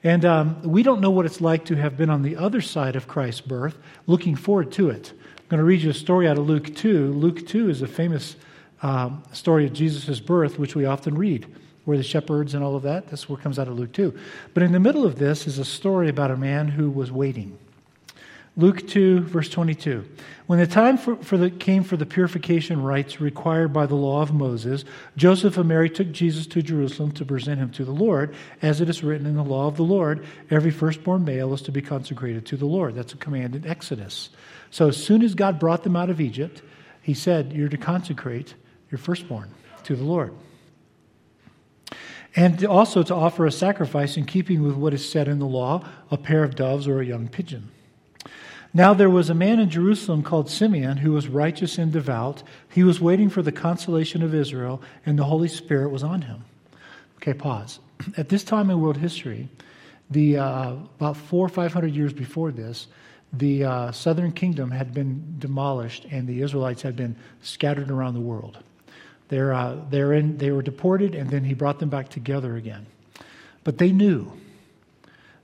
And 0.04 0.26
um, 0.26 0.62
we 0.62 0.84
don't 0.84 1.02
know 1.02 1.10
what 1.10 1.26
it's 1.26 1.42
like 1.42 1.66
to 1.66 1.76
have 1.76 1.98
been 1.98 2.10
on 2.10 2.22
the 2.22 2.36
other 2.36 2.62
side 2.62 2.96
of 2.96 3.08
Christ's 3.08 3.42
birth, 3.42 3.78
looking 4.06 4.36
forward 4.36 4.72
to 4.74 4.90
it. 4.90 5.12
I'm 5.38 5.46
going 5.50 5.60
to 5.60 5.64
read 5.64 5.82
you 5.82 5.90
a 5.90 5.94
story 5.94 6.28
out 6.28 6.38
of 6.38 6.48
Luke 6.48 6.76
2. 6.76 7.14
Luke 7.14 7.48
2 7.48 7.70
is 7.70 7.82
a 7.82 7.88
famous 7.88 8.36
um, 8.82 9.24
story 9.32 9.66
of 9.66 9.74
Jesus' 9.74 10.20
birth, 10.20 10.60
which 10.60 10.76
we 10.76 10.86
often 10.86 11.16
read, 11.16 11.48
where 11.86 11.98
the 11.98 12.04
shepherds 12.04 12.54
and 12.54 12.64
all 12.64 12.76
of 12.76 12.84
that, 12.84 13.08
that's 13.08 13.28
what 13.28 13.42
comes 13.42 13.58
out 13.58 13.68
of 13.68 13.78
Luke 13.78 13.94
2. 13.94 14.18
But 14.54 14.64
in 14.64 14.72
the 14.72 14.80
middle 14.80 15.06
of 15.06 15.18
this 15.18 15.48
is 15.48 15.58
a 15.58 15.66
story 15.66 16.10
about 16.10 16.32
a 16.32 16.38
man 16.38 16.68
who 16.68 16.90
was 16.92 17.12
waiting. 17.12 17.58
Luke 18.58 18.88
2, 18.88 19.20
verse 19.22 19.50
22. 19.50 20.04
When 20.48 20.58
the 20.58 20.66
time 20.66 20.98
for, 20.98 21.16
for 21.18 21.38
the, 21.38 21.52
came 21.52 21.84
for 21.84 21.96
the 21.96 22.08
purification 22.08 22.82
rites 22.82 23.22
required 23.22 23.72
by 23.72 23.86
the 23.86 23.94
law 23.94 24.24
of 24.24 24.34
Moses, 24.34 24.84
Joseph 25.16 25.58
and 25.58 25.70
Mary 25.70 25.92
took 25.92 26.12
Jesus 26.12 26.48
to 26.48 26.64
Jerusalem 26.64 27.12
to 27.12 27.26
present 27.26 27.60
him 27.60 27.70
to 27.72 27.86
the 27.86 27.92
Lord. 27.92 28.34
As 28.64 28.82
it 28.82 28.90
is 28.90 29.04
written 29.04 29.28
in 29.28 29.36
the 29.36 29.44
law 29.44 29.68
of 29.68 29.78
the 29.78 29.84
Lord, 29.84 30.26
every 30.50 30.72
firstborn 30.72 31.24
male 31.24 31.54
is 31.54 31.62
to 31.64 31.72
be 31.72 31.84
consecrated 31.84 32.48
to 32.48 32.58
the 32.58 32.66
Lord. 32.66 32.96
That's 32.96 33.14
a 33.14 33.18
command 33.18 33.56
in 33.56 33.68
Exodus. 33.68 34.32
So 34.72 34.88
as 34.88 34.98
soon 34.98 35.22
as 35.22 35.36
God 35.36 35.60
brought 35.60 35.84
them 35.84 35.96
out 35.96 36.10
of 36.10 36.20
Egypt, 36.20 36.64
he 37.04 37.14
said, 37.14 37.54
You're 37.54 37.70
to 37.70 37.78
consecrate 37.78 38.56
your 38.90 38.98
firstborn 38.98 39.52
to 39.84 39.96
the 39.96 40.04
Lord. 40.04 40.34
And 42.36 42.66
also 42.66 43.04
to 43.04 43.14
offer 43.14 43.46
a 43.46 43.52
sacrifice 43.52 44.18
in 44.18 44.26
keeping 44.26 44.64
with 44.64 44.76
what 44.76 44.96
is 44.96 45.08
said 45.08 45.28
in 45.28 45.38
the 45.38 45.46
law, 45.46 45.88
a 46.10 46.18
pair 46.18 46.44
of 46.44 46.56
doves 46.56 46.88
or 46.88 47.02
a 47.02 47.06
young 47.06 47.28
pigeon. 47.28 47.70
Now 48.74 48.94
there 48.94 49.10
was 49.10 49.30
a 49.30 49.34
man 49.34 49.60
in 49.60 49.70
Jerusalem 49.70 50.24
called 50.24 50.50
Simeon 50.50 50.98
who 50.98 51.14
was 51.14 51.28
righteous 51.28 51.78
and 51.78 51.92
devout. 51.92 52.44
He 52.70 52.84
was 52.84 53.02
waiting 53.02 53.30
for 53.30 53.42
the 53.42 53.52
consolation 53.52 54.22
of 54.22 54.36
Israel, 54.36 54.82
and 55.06 55.18
the 55.18 55.24
Holy 55.24 55.48
Spirit 55.48 55.90
was 55.90 56.04
on 56.04 56.24
him. 56.24 56.44
Okay, 57.18 57.34
pause. 57.34 57.80
At 58.18 58.30
this 58.30 58.44
time 58.44 58.70
in 58.70 58.80
world 58.80 58.98
history, 58.98 59.50
the 60.10 60.38
uh, 60.38 60.72
about 61.00 61.18
four 61.18 61.46
or 61.46 61.50
five 61.50 61.74
hundred 61.74 61.96
years 61.96 62.14
before 62.14 62.52
this, 62.52 62.88
the 63.34 63.64
uh, 63.66 63.92
southern 63.92 64.32
kingdom 64.32 64.72
had 64.72 64.94
been 64.94 65.36
demolished, 65.40 66.06
and 66.12 66.28
the 66.28 66.42
Israelites 66.42 66.82
had 66.82 66.96
been 66.96 67.16
scattered 67.42 67.92
around 67.92 68.14
the 68.14 68.22
world. 68.22 68.58
They're, 69.30 69.54
uh, 69.54 69.78
they're 69.90 70.14
in, 70.14 70.38
they 70.38 70.52
were 70.52 70.62
deported, 70.62 71.14
and 71.14 71.30
then 71.30 71.44
he 71.44 71.54
brought 71.54 71.80
them 71.80 71.90
back 71.90 72.10
together 72.10 72.56
again. 72.56 72.86
But 73.64 73.78
they 73.78 73.92
knew, 73.92 74.32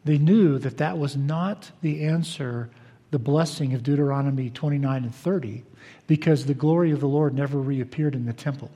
they 0.05 0.17
knew 0.17 0.57
that 0.59 0.77
that 0.77 0.97
was 0.97 1.17
not 1.17 1.71
the 1.81 2.05
answer, 2.05 2.69
the 3.13 3.19
blessing 3.19 3.75
of 3.75 3.83
Deuteronomy 3.83 4.49
29 4.49 5.03
and 5.03 5.13
30, 5.15 5.63
because 6.07 6.45
the 6.47 6.53
glory 6.55 6.89
of 6.89 6.99
the 6.99 7.07
Lord 7.07 7.35
never 7.35 7.59
reappeared 7.59 8.15
in 8.15 8.25
the 8.25 8.33
temple. 8.33 8.71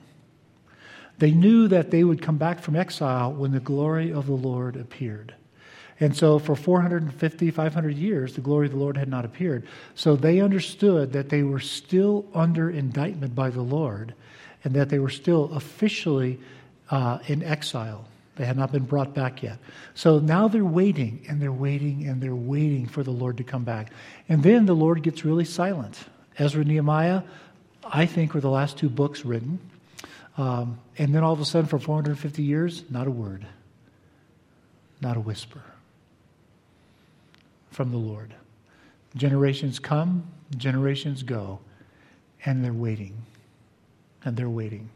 They 1.18 1.32
knew 1.32 1.66
that 1.66 1.90
they 1.90 2.04
would 2.04 2.22
come 2.22 2.38
back 2.38 2.60
from 2.60 2.76
exile 2.76 3.32
when 3.32 3.50
the 3.50 3.58
glory 3.58 4.12
of 4.12 4.26
the 4.26 4.34
Lord 4.34 4.76
appeared. 4.76 5.34
And 5.98 6.16
so 6.16 6.38
for 6.38 6.54
450, 6.54 7.50
500 7.50 7.96
years, 7.96 8.34
the 8.36 8.40
glory 8.40 8.66
of 8.66 8.72
the 8.72 8.78
Lord 8.78 8.96
had 8.96 9.08
not 9.08 9.24
appeared. 9.24 9.66
So 9.96 10.14
they 10.14 10.40
understood 10.40 11.12
that 11.14 11.28
they 11.30 11.42
were 11.42 11.58
still 11.58 12.24
under 12.32 12.70
indictment 12.70 13.34
by 13.34 13.50
the 13.50 13.62
Lord 13.62 14.14
and 14.62 14.72
that 14.74 14.88
they 14.88 15.00
were 15.00 15.10
still 15.10 15.52
officially 15.52 16.38
uh, 16.90 17.18
in 17.26 17.42
exile. 17.42 18.04
They 18.38 18.46
had 18.46 18.56
not 18.56 18.70
been 18.70 18.84
brought 18.84 19.14
back 19.14 19.42
yet. 19.42 19.58
So 19.94 20.20
now 20.20 20.46
they're 20.46 20.64
waiting 20.64 21.26
and 21.28 21.42
they're 21.42 21.52
waiting 21.52 22.06
and 22.06 22.22
they're 22.22 22.36
waiting 22.36 22.86
for 22.86 23.02
the 23.02 23.10
Lord 23.10 23.36
to 23.38 23.44
come 23.44 23.64
back. 23.64 23.92
And 24.28 24.44
then 24.44 24.64
the 24.64 24.76
Lord 24.76 25.02
gets 25.02 25.24
really 25.24 25.44
silent. 25.44 25.98
Ezra 26.38 26.60
and 26.60 26.70
Nehemiah, 26.70 27.22
I 27.84 28.06
think, 28.06 28.34
were 28.34 28.40
the 28.40 28.48
last 28.48 28.78
two 28.78 28.88
books 28.88 29.24
written. 29.24 29.58
Um, 30.36 30.78
and 30.96 31.12
then 31.12 31.24
all 31.24 31.32
of 31.32 31.40
a 31.40 31.44
sudden, 31.44 31.68
for 31.68 31.80
450 31.80 32.44
years, 32.44 32.84
not 32.88 33.08
a 33.08 33.10
word, 33.10 33.44
not 35.00 35.16
a 35.16 35.20
whisper 35.20 35.62
from 37.72 37.90
the 37.90 37.96
Lord. 37.96 38.32
Generations 39.16 39.80
come, 39.80 40.30
generations 40.56 41.24
go, 41.24 41.58
and 42.44 42.64
they're 42.64 42.72
waiting. 42.72 43.16
And 44.24 44.36
they're 44.36 44.48
waiting. 44.48 44.90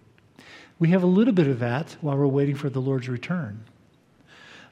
We 0.79 0.88
have 0.88 1.02
a 1.02 1.07
little 1.07 1.35
bit 1.35 1.47
of 1.47 1.59
that 1.61 1.97
while 2.00 2.17
we're 2.17 2.26
waiting 2.26 2.57
for 2.57 2.69
the 2.69 2.81
Lord's 2.81 3.09
return. 3.09 3.64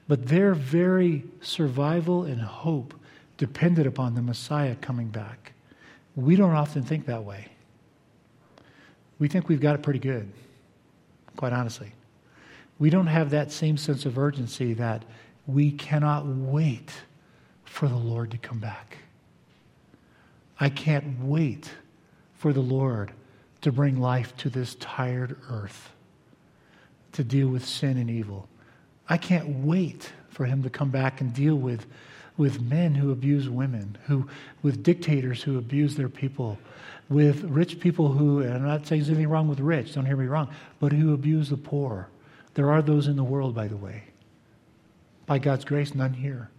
But 0.07 0.27
their 0.27 0.53
very 0.53 1.23
survival 1.41 2.23
and 2.23 2.41
hope 2.41 2.93
depended 3.37 3.87
upon 3.87 4.15
the 4.15 4.21
Messiah 4.21 4.75
coming 4.75 5.07
back. 5.07 5.53
We 6.15 6.35
don't 6.35 6.51
often 6.51 6.83
think 6.83 7.05
that 7.05 7.23
way. 7.23 7.47
We 9.19 9.27
think 9.27 9.47
we've 9.47 9.61
got 9.61 9.75
it 9.75 9.83
pretty 9.83 9.99
good, 9.99 10.31
quite 11.37 11.53
honestly. 11.53 11.93
We 12.79 12.89
don't 12.89 13.07
have 13.07 13.29
that 13.29 13.51
same 13.51 13.77
sense 13.77 14.05
of 14.05 14.17
urgency 14.17 14.73
that 14.73 15.05
we 15.45 15.71
cannot 15.71 16.25
wait 16.25 16.91
for 17.63 17.87
the 17.87 17.95
Lord 17.95 18.31
to 18.31 18.37
come 18.37 18.59
back. 18.59 18.97
I 20.59 20.69
can't 20.69 21.19
wait 21.21 21.69
for 22.35 22.53
the 22.53 22.61
Lord 22.61 23.11
to 23.61 23.71
bring 23.71 23.99
life 23.99 24.35
to 24.37 24.49
this 24.49 24.75
tired 24.75 25.37
earth, 25.49 25.91
to 27.13 27.23
deal 27.23 27.47
with 27.47 27.65
sin 27.65 27.97
and 27.97 28.09
evil. 28.09 28.47
I 29.07 29.17
can't 29.17 29.63
wait 29.65 30.11
for 30.29 30.45
him 30.45 30.63
to 30.63 30.69
come 30.69 30.89
back 30.89 31.21
and 31.21 31.33
deal 31.33 31.55
with, 31.55 31.85
with 32.37 32.61
men 32.61 32.95
who 32.95 33.11
abuse 33.11 33.49
women, 33.49 33.97
who, 34.07 34.27
with 34.61 34.83
dictators 34.83 35.43
who 35.43 35.57
abuse 35.57 35.95
their 35.95 36.09
people, 36.09 36.57
with 37.09 37.43
rich 37.43 37.79
people 37.79 38.11
who, 38.11 38.39
and 38.39 38.53
I'm 38.53 38.63
not 38.63 38.87
saying 38.87 39.01
there's 39.01 39.09
anything 39.09 39.29
wrong 39.29 39.47
with 39.47 39.59
rich, 39.59 39.93
don't 39.93 40.05
hear 40.05 40.15
me 40.15 40.27
wrong, 40.27 40.49
but 40.79 40.91
who 40.91 41.13
abuse 41.13 41.49
the 41.49 41.57
poor. 41.57 42.07
There 42.53 42.71
are 42.71 42.81
those 42.81 43.07
in 43.07 43.15
the 43.15 43.23
world, 43.23 43.53
by 43.53 43.67
the 43.67 43.77
way. 43.77 44.03
By 45.25 45.37
God's 45.37 45.65
grace, 45.65 45.93
none 45.93 46.13
here. 46.13 46.49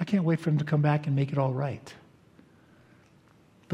I 0.00 0.04
can't 0.04 0.24
wait 0.24 0.40
for 0.40 0.50
him 0.50 0.58
to 0.58 0.64
come 0.64 0.82
back 0.82 1.06
and 1.06 1.14
make 1.14 1.32
it 1.32 1.38
all 1.38 1.52
right. 1.52 1.94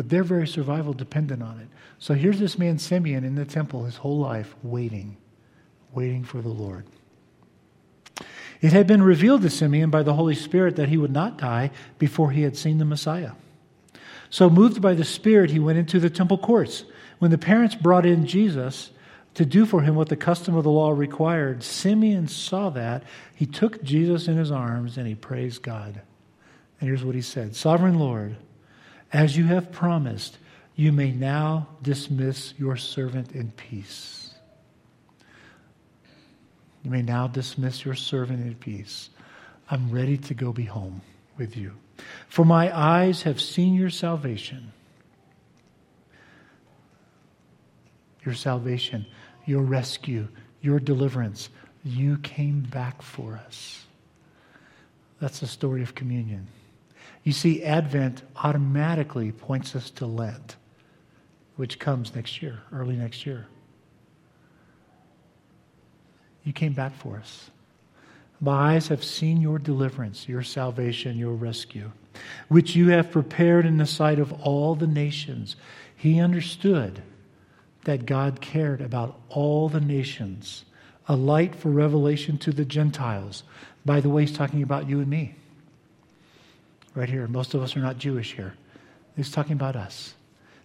But 0.00 0.08
their 0.08 0.24
very 0.24 0.48
survival 0.48 0.94
depended 0.94 1.42
on 1.42 1.60
it. 1.60 1.68
So 1.98 2.14
here's 2.14 2.38
this 2.38 2.58
man, 2.58 2.78
Simeon, 2.78 3.22
in 3.22 3.34
the 3.34 3.44
temple 3.44 3.84
his 3.84 3.96
whole 3.96 4.18
life, 4.18 4.54
waiting, 4.62 5.18
waiting 5.92 6.24
for 6.24 6.40
the 6.40 6.48
Lord. 6.48 6.86
It 8.62 8.72
had 8.72 8.86
been 8.86 9.02
revealed 9.02 9.42
to 9.42 9.50
Simeon 9.50 9.90
by 9.90 10.02
the 10.02 10.14
Holy 10.14 10.34
Spirit 10.34 10.76
that 10.76 10.88
he 10.88 10.96
would 10.96 11.12
not 11.12 11.36
die 11.36 11.70
before 11.98 12.30
he 12.30 12.40
had 12.40 12.56
seen 12.56 12.78
the 12.78 12.86
Messiah. 12.86 13.32
So, 14.30 14.48
moved 14.48 14.80
by 14.80 14.94
the 14.94 15.04
Spirit, 15.04 15.50
he 15.50 15.58
went 15.58 15.76
into 15.76 16.00
the 16.00 16.08
temple 16.08 16.38
courts. 16.38 16.84
When 17.18 17.30
the 17.30 17.36
parents 17.36 17.74
brought 17.74 18.06
in 18.06 18.24
Jesus 18.24 18.92
to 19.34 19.44
do 19.44 19.66
for 19.66 19.82
him 19.82 19.96
what 19.96 20.08
the 20.08 20.16
custom 20.16 20.56
of 20.56 20.64
the 20.64 20.70
law 20.70 20.92
required, 20.92 21.62
Simeon 21.62 22.26
saw 22.26 22.70
that. 22.70 23.02
He 23.34 23.44
took 23.44 23.82
Jesus 23.82 24.28
in 24.28 24.38
his 24.38 24.50
arms 24.50 24.96
and 24.96 25.06
he 25.06 25.14
praised 25.14 25.60
God. 25.60 26.00
And 26.80 26.88
here's 26.88 27.04
what 27.04 27.14
he 27.14 27.20
said 27.20 27.54
Sovereign 27.54 27.98
Lord, 27.98 28.36
as 29.12 29.36
you 29.36 29.44
have 29.46 29.72
promised, 29.72 30.38
you 30.76 30.92
may 30.92 31.10
now 31.10 31.68
dismiss 31.82 32.54
your 32.58 32.76
servant 32.76 33.32
in 33.32 33.50
peace. 33.52 34.34
You 36.82 36.90
may 36.90 37.02
now 37.02 37.26
dismiss 37.26 37.84
your 37.84 37.94
servant 37.94 38.40
in 38.40 38.54
peace. 38.54 39.10
I'm 39.70 39.90
ready 39.90 40.16
to 40.16 40.34
go 40.34 40.52
be 40.52 40.64
home 40.64 41.02
with 41.36 41.56
you. 41.56 41.72
For 42.28 42.44
my 42.44 42.76
eyes 42.76 43.22
have 43.22 43.40
seen 43.40 43.74
your 43.74 43.90
salvation. 43.90 44.72
Your 48.24 48.34
salvation, 48.34 49.06
your 49.44 49.62
rescue, 49.62 50.28
your 50.62 50.80
deliverance. 50.80 51.50
You 51.84 52.18
came 52.18 52.60
back 52.60 53.02
for 53.02 53.40
us. 53.46 53.84
That's 55.20 55.40
the 55.40 55.46
story 55.46 55.82
of 55.82 55.94
communion. 55.94 56.46
You 57.22 57.32
see, 57.32 57.62
Advent 57.62 58.22
automatically 58.36 59.32
points 59.32 59.76
us 59.76 59.90
to 59.90 60.06
Lent, 60.06 60.56
which 61.56 61.78
comes 61.78 62.14
next 62.14 62.40
year, 62.40 62.60
early 62.72 62.96
next 62.96 63.26
year. 63.26 63.46
You 66.44 66.52
came 66.52 66.72
back 66.72 66.94
for 66.94 67.18
us. 67.18 67.50
My 68.40 68.74
eyes 68.74 68.88
have 68.88 69.04
seen 69.04 69.42
your 69.42 69.58
deliverance, 69.58 70.26
your 70.26 70.42
salvation, 70.42 71.18
your 71.18 71.34
rescue, 71.34 71.92
which 72.48 72.74
you 72.74 72.88
have 72.88 73.10
prepared 73.10 73.66
in 73.66 73.76
the 73.76 73.84
sight 73.84 74.18
of 74.18 74.32
all 74.40 74.74
the 74.74 74.86
nations. 74.86 75.56
He 75.94 76.18
understood 76.18 77.02
that 77.84 78.06
God 78.06 78.40
cared 78.40 78.80
about 78.80 79.20
all 79.28 79.68
the 79.68 79.80
nations, 79.80 80.64
a 81.06 81.16
light 81.16 81.54
for 81.54 81.68
revelation 81.68 82.38
to 82.38 82.52
the 82.52 82.64
Gentiles. 82.64 83.42
By 83.84 84.00
the 84.00 84.08
way, 84.08 84.22
he's 84.22 84.36
talking 84.36 84.62
about 84.62 84.88
you 84.88 85.00
and 85.00 85.08
me 85.08 85.34
right 86.94 87.08
here. 87.08 87.26
Most 87.26 87.54
of 87.54 87.62
us 87.62 87.76
are 87.76 87.80
not 87.80 87.98
Jewish 87.98 88.34
here. 88.34 88.54
He's 89.16 89.30
talking 89.30 89.52
about 89.52 89.76
us. 89.76 90.14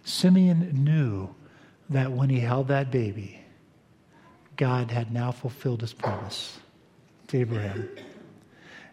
Simeon 0.04 0.84
knew 0.84 1.34
that 1.90 2.12
when 2.12 2.30
he 2.30 2.40
held 2.40 2.68
that 2.68 2.90
baby, 2.90 3.40
God 4.56 4.90
had 4.90 5.12
now 5.12 5.32
fulfilled 5.32 5.82
his 5.82 5.92
promise 5.92 6.58
to 7.28 7.38
Abraham. 7.38 7.88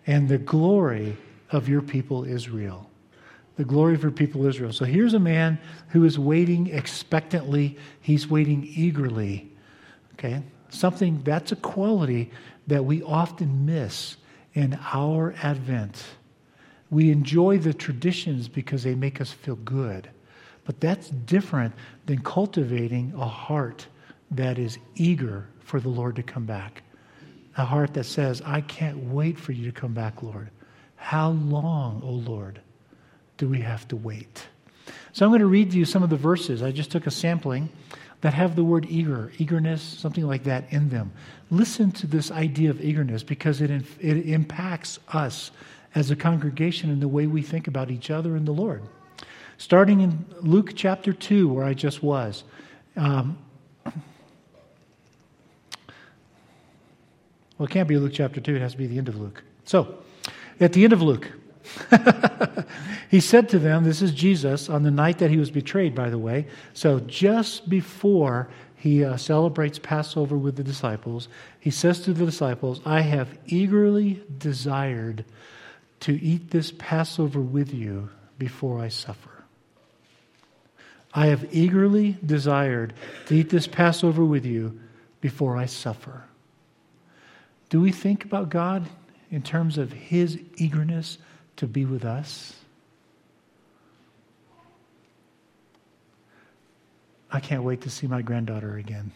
And 0.05 0.27
the 0.27 0.37
glory 0.37 1.17
of 1.51 1.69
your 1.69 1.81
people 1.81 2.25
Israel. 2.25 2.89
The 3.55 3.63
glory 3.63 3.93
of 3.93 4.01
your 4.01 4.11
people 4.11 4.45
Israel. 4.45 4.73
So 4.73 4.85
here's 4.85 5.13
a 5.13 5.19
man 5.19 5.59
who 5.89 6.03
is 6.03 6.17
waiting 6.17 6.67
expectantly, 6.67 7.77
he's 8.01 8.27
waiting 8.27 8.65
eagerly. 8.75 9.51
Okay? 10.13 10.41
Something 10.69 11.21
that's 11.23 11.51
a 11.51 11.55
quality 11.55 12.31
that 12.67 12.83
we 12.83 13.03
often 13.03 13.65
miss 13.65 14.17
in 14.53 14.77
our 14.91 15.35
Advent. 15.43 16.03
We 16.93 17.09
enjoy 17.09 17.57
the 17.57 17.73
traditions 17.73 18.47
because 18.47 18.83
they 18.83 18.93
make 18.93 19.19
us 19.19 19.31
feel 19.31 19.55
good. 19.55 20.09
But 20.63 20.79
that's 20.79 21.09
different 21.09 21.73
than 22.05 22.19
cultivating 22.19 23.13
a 23.17 23.27
heart 23.27 23.87
that 24.29 24.59
is 24.59 24.77
eager 24.93 25.47
for 25.59 25.79
the 25.79 25.89
Lord 25.89 26.15
to 26.17 26.23
come 26.23 26.45
back. 26.45 26.83
A 27.57 27.65
heart 27.65 27.95
that 27.95 28.03
says, 28.05 28.43
I 28.45 28.61
can't 28.61 28.97
wait 29.05 29.39
for 29.39 29.53
you 29.53 29.65
to 29.65 29.71
come 29.71 29.95
back, 29.95 30.21
Lord. 30.21 30.51
How 30.95 31.31
long, 31.31 32.01
O 32.03 32.09
oh 32.09 32.31
Lord, 32.31 32.61
do 33.37 33.49
we 33.49 33.61
have 33.61 33.87
to 33.87 33.95
wait? 33.95 34.47
So 35.13 35.25
I'm 35.25 35.31
going 35.31 35.41
to 35.41 35.47
read 35.47 35.71
to 35.71 35.77
you 35.79 35.85
some 35.85 36.03
of 36.03 36.11
the 36.11 36.15
verses. 36.15 36.61
I 36.61 36.71
just 36.71 36.91
took 36.91 37.07
a 37.07 37.11
sampling 37.11 37.69
that 38.21 38.35
have 38.35 38.55
the 38.55 38.63
word 38.63 38.85
eager, 38.87 39.31
eagerness, 39.39 39.81
something 39.81 40.27
like 40.27 40.43
that 40.43 40.71
in 40.71 40.89
them. 40.89 41.11
Listen 41.49 41.91
to 41.93 42.07
this 42.07 42.29
idea 42.29 42.69
of 42.69 42.81
eagerness 42.81 43.23
because 43.23 43.61
it, 43.61 43.71
it 43.71 44.29
impacts 44.29 44.99
us 45.09 45.49
as 45.95 46.11
a 46.11 46.15
congregation 46.15 46.89
in 46.89 46.99
the 46.99 47.07
way 47.07 47.27
we 47.27 47.41
think 47.41 47.67
about 47.67 47.91
each 47.91 48.09
other 48.09 48.35
and 48.35 48.47
the 48.47 48.51
Lord. 48.51 48.83
Starting 49.57 50.01
in 50.01 50.25
Luke 50.41 50.71
chapter 50.75 51.13
2, 51.13 51.47
where 51.47 51.65
I 51.65 51.73
just 51.73 52.01
was. 52.01 52.43
Um, 52.95 53.37
well, 53.85 53.93
it 57.61 57.69
can't 57.69 57.87
be 57.87 57.97
Luke 57.97 58.13
chapter 58.13 58.41
2, 58.41 58.55
it 58.55 58.61
has 58.61 58.71
to 58.73 58.77
be 58.77 58.87
the 58.87 58.97
end 58.97 59.09
of 59.09 59.19
Luke. 59.19 59.43
So, 59.65 59.99
at 60.59 60.73
the 60.73 60.83
end 60.83 60.93
of 60.93 61.01
Luke, 61.01 61.31
he 63.09 63.19
said 63.19 63.49
to 63.49 63.59
them, 63.59 63.83
This 63.83 64.01
is 64.01 64.11
Jesus, 64.11 64.69
on 64.69 64.83
the 64.83 64.91
night 64.91 65.19
that 65.19 65.29
he 65.29 65.37
was 65.37 65.51
betrayed, 65.51 65.95
by 65.95 66.09
the 66.09 66.17
way. 66.17 66.47
So 66.73 66.99
just 67.01 67.69
before 67.69 68.49
he 68.75 69.03
uh, 69.05 69.17
celebrates 69.17 69.79
Passover 69.79 70.37
with 70.37 70.57
the 70.57 70.63
disciples, 70.63 71.29
he 71.59 71.71
says 71.71 72.01
to 72.01 72.13
the 72.13 72.25
disciples, 72.25 72.81
I 72.85 73.01
have 73.01 73.37
eagerly 73.45 74.21
desired 74.37 75.23
to 76.03 76.21
eat 76.21 76.51
this 76.51 76.73
Passover 76.77 77.39
with 77.39 77.73
you 77.73 78.09
before 78.37 78.81
I 78.81 78.89
suffer. 78.89 79.45
I 81.13 81.27
have 81.27 81.55
eagerly 81.55 82.17
desired 82.25 82.93
to 83.27 83.35
eat 83.35 83.49
this 83.49 83.67
Passover 83.67 84.25
with 84.25 84.45
you 84.45 84.81
before 85.21 85.55
I 85.55 85.65
suffer. 85.65 86.25
Do 87.69 87.79
we 87.79 87.93
think 87.93 88.25
about 88.25 88.49
God 88.49 88.85
in 89.31 89.43
terms 89.43 89.77
of 89.77 89.93
his 89.93 90.37
eagerness 90.57 91.19
to 91.55 91.67
be 91.67 91.85
with 91.85 92.03
us? 92.03 92.53
I 97.31 97.39
can't 97.39 97.63
wait 97.63 97.81
to 97.81 97.89
see 97.89 98.07
my 98.07 98.21
granddaughter 98.21 98.75
again. 98.75 99.11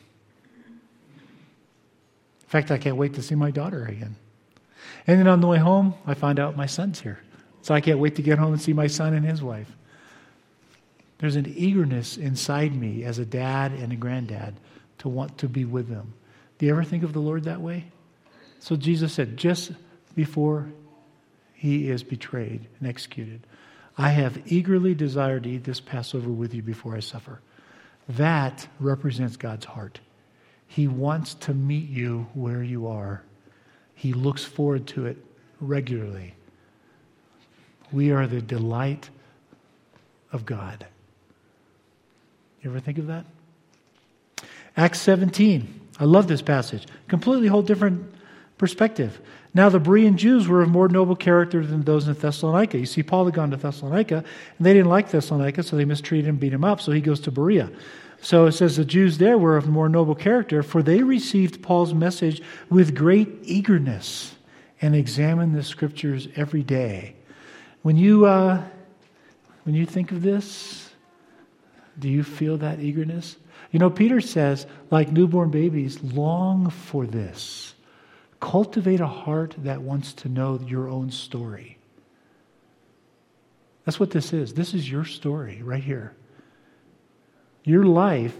In 2.39 2.47
fact, 2.47 2.71
I 2.71 2.77
can't 2.77 2.95
wait 2.95 3.15
to 3.15 3.21
see 3.21 3.35
my 3.35 3.51
daughter 3.51 3.83
again. 3.85 4.15
And 5.05 5.19
then 5.19 5.27
on 5.27 5.41
the 5.41 5.47
way 5.47 5.57
home, 5.57 5.95
I 6.05 6.13
find 6.13 6.39
out 6.39 6.57
my 6.57 6.65
son's 6.65 7.01
here. 7.01 7.19
So 7.61 7.73
I 7.73 7.81
can't 7.81 7.99
wait 7.99 8.15
to 8.15 8.21
get 8.21 8.37
home 8.37 8.53
and 8.53 8.61
see 8.61 8.73
my 8.73 8.87
son 8.87 9.13
and 9.13 9.25
his 9.25 9.41
wife. 9.41 9.71
There's 11.19 11.35
an 11.35 11.51
eagerness 11.57 12.17
inside 12.17 12.75
me 12.75 13.03
as 13.03 13.19
a 13.19 13.25
dad 13.25 13.71
and 13.71 13.91
a 13.91 13.95
granddad 13.95 14.55
to 14.99 15.09
want 15.09 15.39
to 15.39 15.49
be 15.49 15.65
with 15.65 15.89
them. 15.89 16.13
Do 16.57 16.65
you 16.65 16.71
ever 16.71 16.83
think 16.83 17.03
of 17.03 17.13
the 17.13 17.19
Lord 17.19 17.43
that 17.43 17.61
way? 17.61 17.85
So 18.59 18.75
Jesus 18.75 19.13
said, 19.13 19.37
just 19.37 19.71
before 20.15 20.67
he 21.53 21.89
is 21.89 22.03
betrayed 22.03 22.67
and 22.79 22.87
executed, 22.87 23.41
I 23.97 24.09
have 24.09 24.51
eagerly 24.51 24.93
desired 24.93 25.43
to 25.43 25.49
eat 25.49 25.63
this 25.63 25.79
Passover 25.79 26.29
with 26.29 26.53
you 26.53 26.61
before 26.61 26.95
I 26.95 26.99
suffer. 26.99 27.41
That 28.09 28.67
represents 28.79 29.37
God's 29.37 29.65
heart. 29.65 29.99
He 30.67 30.87
wants 30.87 31.33
to 31.35 31.53
meet 31.53 31.89
you 31.89 32.27
where 32.33 32.61
you 32.61 32.87
are. 32.87 33.23
He 33.97 34.13
looks 34.13 34.43
forward 34.43 34.85
to 34.87 35.07
it 35.07 35.17
regularly. 35.59 36.35
We 37.91 38.11
are 38.11 38.27
the 38.27 38.41
delight 38.41 39.09
of 40.31 40.45
God. 40.45 40.85
You 42.61 42.69
ever 42.69 42.79
think 42.79 42.99
of 42.99 43.07
that? 43.07 43.25
Acts 44.77 45.01
17. 45.01 45.81
I 45.99 46.03
love 46.05 46.27
this 46.27 46.43
passage. 46.43 46.85
Completely 47.07 47.47
whole 47.47 47.63
different 47.63 48.13
perspective. 48.59 49.19
Now, 49.55 49.69
the 49.69 49.79
Berean 49.79 50.15
Jews 50.15 50.47
were 50.47 50.61
of 50.61 50.69
more 50.69 50.87
noble 50.87 51.15
character 51.15 51.65
than 51.65 51.81
those 51.81 52.07
in 52.07 52.13
Thessalonica. 52.13 52.77
You 52.77 52.85
see, 52.85 53.01
Paul 53.01 53.25
had 53.25 53.33
gone 53.33 53.49
to 53.49 53.57
Thessalonica, 53.57 54.17
and 54.17 54.65
they 54.65 54.73
didn't 54.73 54.89
like 54.89 55.09
Thessalonica, 55.09 55.63
so 55.63 55.75
they 55.75 55.85
mistreated 55.85 56.29
him, 56.29 56.35
beat 56.35 56.53
him 56.53 56.63
up, 56.63 56.81
so 56.81 56.91
he 56.91 57.01
goes 57.01 57.19
to 57.21 57.31
Berea. 57.31 57.71
So 58.21 58.45
it 58.45 58.53
says 58.53 58.77
the 58.77 58.85
Jews 58.85 59.17
there 59.17 59.37
were 59.37 59.57
of 59.57 59.67
more 59.67 59.89
noble 59.89 60.15
character, 60.15 60.63
for 60.63 60.81
they 60.81 61.03
received 61.03 61.61
Paul's 61.61 61.93
message 61.93 62.41
with 62.69 62.95
great 62.95 63.29
eagerness 63.43 64.35
and 64.81 64.95
examined 64.95 65.55
the 65.55 65.63
scriptures 65.63 66.27
every 66.35 66.63
day. 66.63 67.15
When 67.83 67.95
you, 67.95 68.25
uh, 68.25 68.63
when 69.63 69.75
you 69.75 69.85
think 69.85 70.11
of 70.11 70.21
this, 70.21 70.89
do 71.99 72.09
you 72.09 72.23
feel 72.23 72.57
that 72.57 72.79
eagerness? 72.79 73.37
You 73.71 73.79
know, 73.79 73.89
Peter 73.89 74.21
says, 74.21 74.65
like 74.91 75.11
newborn 75.11 75.49
babies, 75.49 76.01
long 76.01 76.69
for 76.69 77.05
this. 77.05 77.73
Cultivate 78.39 78.99
a 78.99 79.07
heart 79.07 79.55
that 79.59 79.81
wants 79.81 80.13
to 80.13 80.29
know 80.29 80.59
your 80.65 80.87
own 80.89 81.11
story. 81.11 81.77
That's 83.85 83.99
what 83.99 84.11
this 84.11 84.33
is. 84.33 84.53
This 84.53 84.73
is 84.73 84.89
your 84.89 85.05
story 85.05 85.61
right 85.63 85.83
here. 85.83 86.13
Your 87.67 87.83
life, 87.83 88.33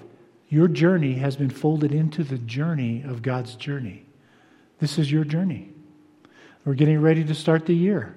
your 0.48 0.70
journey 0.70 1.16
has 1.16 1.36
been 1.36 1.50
folded 1.50 1.92
into 1.92 2.24
the 2.24 2.38
journey 2.38 3.04
of 3.06 3.22
God's 3.22 3.56
journey. 3.56 4.06
This 4.80 4.98
is 4.98 5.12
your 5.12 5.26
journey. 5.26 5.70
We're 6.64 6.76
getting 6.76 7.02
ready 7.02 7.26
to 7.26 7.36
start 7.36 7.66
the 7.66 7.76
year. 7.76 8.16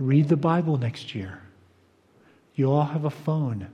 Read 0.00 0.28
the 0.28 0.36
Bible 0.36 0.78
next 0.78 1.14
year. 1.14 1.40
You 2.56 2.72
all 2.72 2.86
have 2.86 3.04
a 3.04 3.10
phone. 3.10 3.68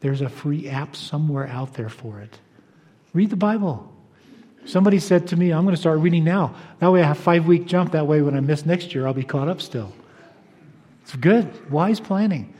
There's 0.00 0.22
a 0.22 0.30
free 0.30 0.66
app 0.66 0.96
somewhere 0.96 1.46
out 1.46 1.74
there 1.74 1.90
for 1.90 2.20
it. 2.20 2.38
Read 3.12 3.28
the 3.28 3.36
Bible. 3.36 3.92
Somebody 4.64 4.98
said 4.98 5.28
to 5.28 5.36
me, 5.36 5.52
I'm 5.52 5.64
going 5.64 5.74
to 5.74 5.80
start 5.80 5.98
reading 5.98 6.24
now. 6.24 6.54
That 6.78 6.90
way 6.90 7.02
I 7.02 7.06
have 7.06 7.18
five 7.18 7.46
week 7.46 7.66
jump. 7.66 7.92
That 7.92 8.06
way 8.06 8.22
when 8.22 8.34
I 8.34 8.40
miss 8.40 8.64
next 8.64 8.94
year, 8.94 9.06
I'll 9.06 9.12
be 9.12 9.24
caught 9.24 9.48
up 9.48 9.60
still. 9.60 9.92
It's 11.02 11.14
good. 11.16 11.70
Wise 11.70 12.00
planning. 12.00 12.54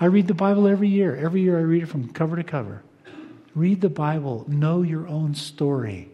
I 0.00 0.06
read 0.06 0.28
the 0.28 0.34
Bible 0.34 0.68
every 0.68 0.88
year. 0.88 1.16
Every 1.16 1.40
year 1.40 1.58
I 1.58 1.62
read 1.62 1.82
it 1.82 1.86
from 1.86 2.08
cover 2.12 2.36
to 2.36 2.44
cover. 2.44 2.82
Read 3.54 3.80
the 3.80 3.88
Bible. 3.88 4.44
Know 4.46 4.82
your 4.82 5.08
own 5.08 5.34
story. 5.34 6.08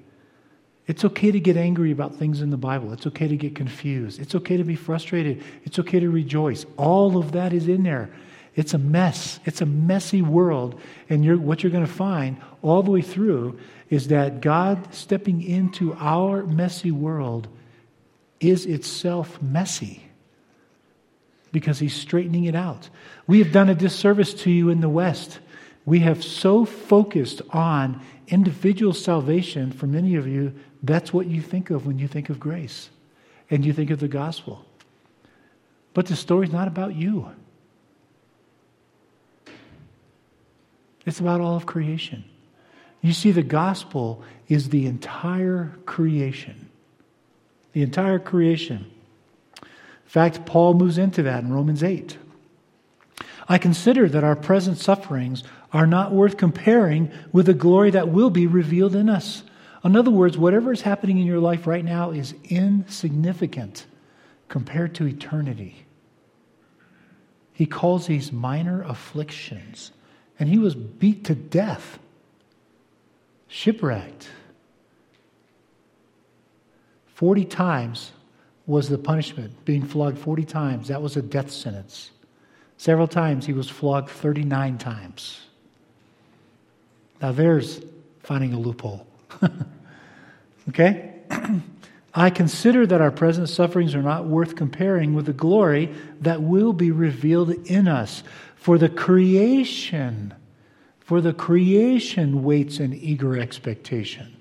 It's 0.86 1.04
okay 1.04 1.30
to 1.30 1.40
get 1.40 1.56
angry 1.56 1.90
about 1.90 2.16
things 2.16 2.40
in 2.40 2.50
the 2.50 2.56
Bible. 2.56 2.92
It's 2.92 3.06
okay 3.06 3.28
to 3.28 3.36
get 3.36 3.54
confused. 3.54 4.20
It's 4.20 4.34
okay 4.34 4.56
to 4.56 4.64
be 4.64 4.76
frustrated. 4.76 5.42
It's 5.64 5.78
okay 5.78 6.00
to 6.00 6.10
rejoice. 6.10 6.64
All 6.76 7.16
of 7.18 7.32
that 7.32 7.52
is 7.52 7.68
in 7.68 7.82
there. 7.82 8.10
It's 8.54 8.72
a 8.72 8.78
mess. 8.78 9.40
It's 9.44 9.60
a 9.60 9.66
messy 9.66 10.22
world. 10.22 10.80
And 11.10 11.24
you're, 11.24 11.38
what 11.38 11.62
you're 11.62 11.72
going 11.72 11.86
to 11.86 11.92
find 11.92 12.40
all 12.62 12.82
the 12.82 12.90
way 12.90 13.02
through 13.02 13.58
is 13.90 14.08
that 14.08 14.40
God 14.40 14.94
stepping 14.94 15.42
into 15.42 15.94
our 15.94 16.44
messy 16.44 16.90
world 16.90 17.48
is 18.40 18.66
itself 18.66 19.40
messy 19.42 20.04
because 21.54 21.78
He's 21.78 21.94
straightening 21.94 22.44
it 22.44 22.54
out. 22.54 22.90
We 23.26 23.38
have 23.38 23.52
done 23.52 23.70
a 23.70 23.74
disservice 23.74 24.34
to 24.34 24.50
you 24.50 24.68
in 24.68 24.82
the 24.82 24.90
West. 24.90 25.38
We 25.86 26.00
have 26.00 26.22
so 26.22 26.66
focused 26.66 27.40
on 27.50 28.02
individual 28.28 28.92
salvation 28.92 29.72
for 29.72 29.86
many 29.86 30.16
of 30.16 30.26
you, 30.26 30.54
that's 30.82 31.12
what 31.12 31.26
you 31.26 31.40
think 31.40 31.70
of 31.70 31.86
when 31.86 31.98
you 31.98 32.08
think 32.08 32.28
of 32.28 32.38
grace 32.38 32.90
and 33.50 33.64
you 33.64 33.72
think 33.72 33.90
of 33.90 34.00
the 34.00 34.08
gospel. 34.08 34.64
But 35.94 36.06
the 36.06 36.16
story's 36.16 36.52
not 36.52 36.68
about 36.68 36.94
you. 36.94 37.30
It's 41.06 41.20
about 41.20 41.40
all 41.40 41.56
of 41.56 41.66
creation. 41.66 42.24
You 43.02 43.12
see, 43.12 43.30
the 43.30 43.42
gospel 43.42 44.22
is 44.48 44.70
the 44.70 44.86
entire 44.86 45.76
creation. 45.84 46.70
The 47.72 47.82
entire 47.82 48.18
creation. 48.18 48.90
In 50.04 50.10
fact, 50.10 50.46
Paul 50.46 50.74
moves 50.74 50.98
into 50.98 51.22
that 51.24 51.42
in 51.42 51.52
Romans 51.52 51.82
8. 51.82 52.16
I 53.48 53.58
consider 53.58 54.08
that 54.08 54.24
our 54.24 54.36
present 54.36 54.78
sufferings 54.78 55.42
are 55.72 55.86
not 55.86 56.12
worth 56.12 56.36
comparing 56.36 57.10
with 57.32 57.46
the 57.46 57.54
glory 57.54 57.90
that 57.90 58.08
will 58.08 58.30
be 58.30 58.46
revealed 58.46 58.94
in 58.94 59.08
us. 59.08 59.42
In 59.84 59.96
other 59.96 60.10
words, 60.10 60.38
whatever 60.38 60.72
is 60.72 60.82
happening 60.82 61.18
in 61.18 61.26
your 61.26 61.40
life 61.40 61.66
right 61.66 61.84
now 61.84 62.10
is 62.10 62.34
insignificant 62.44 63.86
compared 64.48 64.94
to 64.94 65.06
eternity. 65.06 65.84
He 67.52 67.66
calls 67.66 68.06
these 68.06 68.32
minor 68.32 68.82
afflictions, 68.82 69.92
and 70.38 70.48
he 70.48 70.58
was 70.58 70.74
beat 70.74 71.24
to 71.24 71.34
death, 71.34 71.98
shipwrecked. 73.46 74.28
40 77.14 77.44
times 77.44 78.12
was 78.66 78.88
the 78.88 78.98
punishment, 78.98 79.64
being 79.64 79.82
flogged 79.82 80.18
40 80.18 80.44
times. 80.44 80.88
That 80.88 81.02
was 81.02 81.16
a 81.16 81.22
death 81.22 81.50
sentence. 81.50 82.10
Several 82.76 83.06
times 83.06 83.46
he 83.46 83.52
was 83.52 83.68
flogged 83.68 84.10
39 84.10 84.78
times. 84.78 85.40
Now 87.20 87.32
there's 87.32 87.80
finding 88.22 88.52
a 88.52 88.58
loophole. 88.58 89.06
okay? 90.68 91.14
I 92.14 92.30
consider 92.30 92.86
that 92.86 93.00
our 93.00 93.10
present 93.10 93.48
sufferings 93.48 93.94
are 93.94 94.02
not 94.02 94.26
worth 94.26 94.56
comparing 94.56 95.14
with 95.14 95.26
the 95.26 95.32
glory 95.32 95.92
that 96.20 96.42
will 96.42 96.72
be 96.72 96.90
revealed 96.90 97.50
in 97.50 97.88
us. 97.88 98.22
For 98.54 98.78
the 98.78 98.88
creation, 98.88 100.32
for 101.00 101.20
the 101.20 101.32
creation 101.32 102.44
waits 102.44 102.78
in 102.78 102.94
eager 102.94 103.38
expectation. 103.38 104.36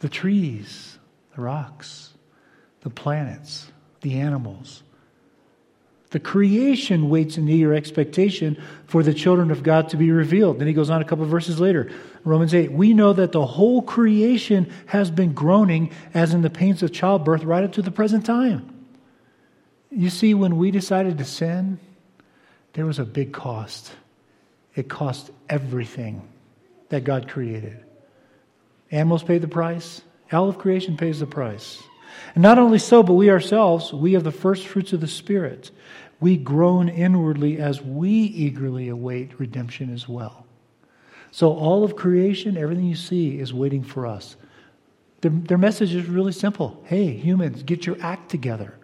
The 0.00 0.08
trees, 0.08 0.98
the 1.36 1.42
rocks, 1.42 2.14
the 2.88 2.94
planets, 2.94 3.70
the 4.00 4.18
animals, 4.18 4.82
the 6.10 6.18
creation 6.18 7.10
waits 7.10 7.36
in 7.36 7.46
eager 7.48 7.74
expectation 7.74 8.60
for 8.86 9.02
the 9.02 9.12
children 9.12 9.50
of 9.50 9.62
God 9.62 9.90
to 9.90 9.98
be 9.98 10.10
revealed. 10.10 10.58
Then 10.58 10.66
he 10.66 10.72
goes 10.72 10.88
on 10.88 11.02
a 11.02 11.04
couple 11.04 11.24
of 11.24 11.30
verses 11.30 11.60
later. 11.60 11.90
Romans 12.24 12.54
8. 12.54 12.72
We 12.72 12.94
know 12.94 13.12
that 13.12 13.32
the 13.32 13.44
whole 13.44 13.82
creation 13.82 14.72
has 14.86 15.10
been 15.10 15.34
groaning 15.34 15.90
as 16.14 16.32
in 16.32 16.40
the 16.40 16.48
pains 16.48 16.82
of 16.82 16.92
childbirth 16.92 17.44
right 17.44 17.62
up 17.62 17.72
to 17.72 17.82
the 17.82 17.90
present 17.90 18.24
time. 18.24 18.74
You 19.90 20.08
see, 20.08 20.32
when 20.32 20.56
we 20.56 20.70
decided 20.70 21.18
to 21.18 21.24
sin, 21.24 21.78
there 22.72 22.86
was 22.86 22.98
a 22.98 23.04
big 23.04 23.34
cost. 23.34 23.92
It 24.74 24.88
cost 24.88 25.30
everything 25.50 26.26
that 26.88 27.04
God 27.04 27.28
created. 27.28 27.84
Animals 28.90 29.24
paid 29.24 29.42
the 29.42 29.48
price, 29.48 30.00
all 30.32 30.48
of 30.48 30.56
creation 30.56 30.96
pays 30.96 31.20
the 31.20 31.26
price. 31.26 31.82
And 32.34 32.42
not 32.42 32.58
only 32.58 32.78
so, 32.78 33.02
but 33.02 33.14
we 33.14 33.30
ourselves, 33.30 33.92
we 33.92 34.12
have 34.12 34.24
the 34.24 34.32
first 34.32 34.66
fruits 34.66 34.92
of 34.92 35.00
the 35.00 35.08
Spirit. 35.08 35.70
We 36.20 36.36
groan 36.36 36.88
inwardly 36.88 37.58
as 37.58 37.80
we 37.80 38.10
eagerly 38.10 38.88
await 38.88 39.38
redemption 39.38 39.92
as 39.92 40.08
well. 40.08 40.46
So, 41.30 41.52
all 41.52 41.84
of 41.84 41.94
creation, 41.94 42.56
everything 42.56 42.86
you 42.86 42.96
see, 42.96 43.38
is 43.38 43.52
waiting 43.52 43.82
for 43.82 44.06
us. 44.06 44.36
Their, 45.20 45.30
their 45.30 45.58
message 45.58 45.94
is 45.94 46.06
really 46.06 46.32
simple 46.32 46.82
Hey, 46.86 47.12
humans, 47.12 47.62
get 47.62 47.86
your 47.86 47.96
act 48.00 48.30
together. 48.30 48.74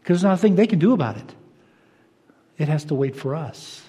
Because 0.00 0.22
there's 0.22 0.24
not 0.24 0.34
a 0.34 0.38
thing 0.38 0.56
they 0.56 0.66
can 0.66 0.78
do 0.78 0.92
about 0.92 1.16
it, 1.16 1.34
it 2.58 2.68
has 2.68 2.84
to 2.86 2.94
wait 2.94 3.16
for 3.16 3.34
us. 3.34 3.82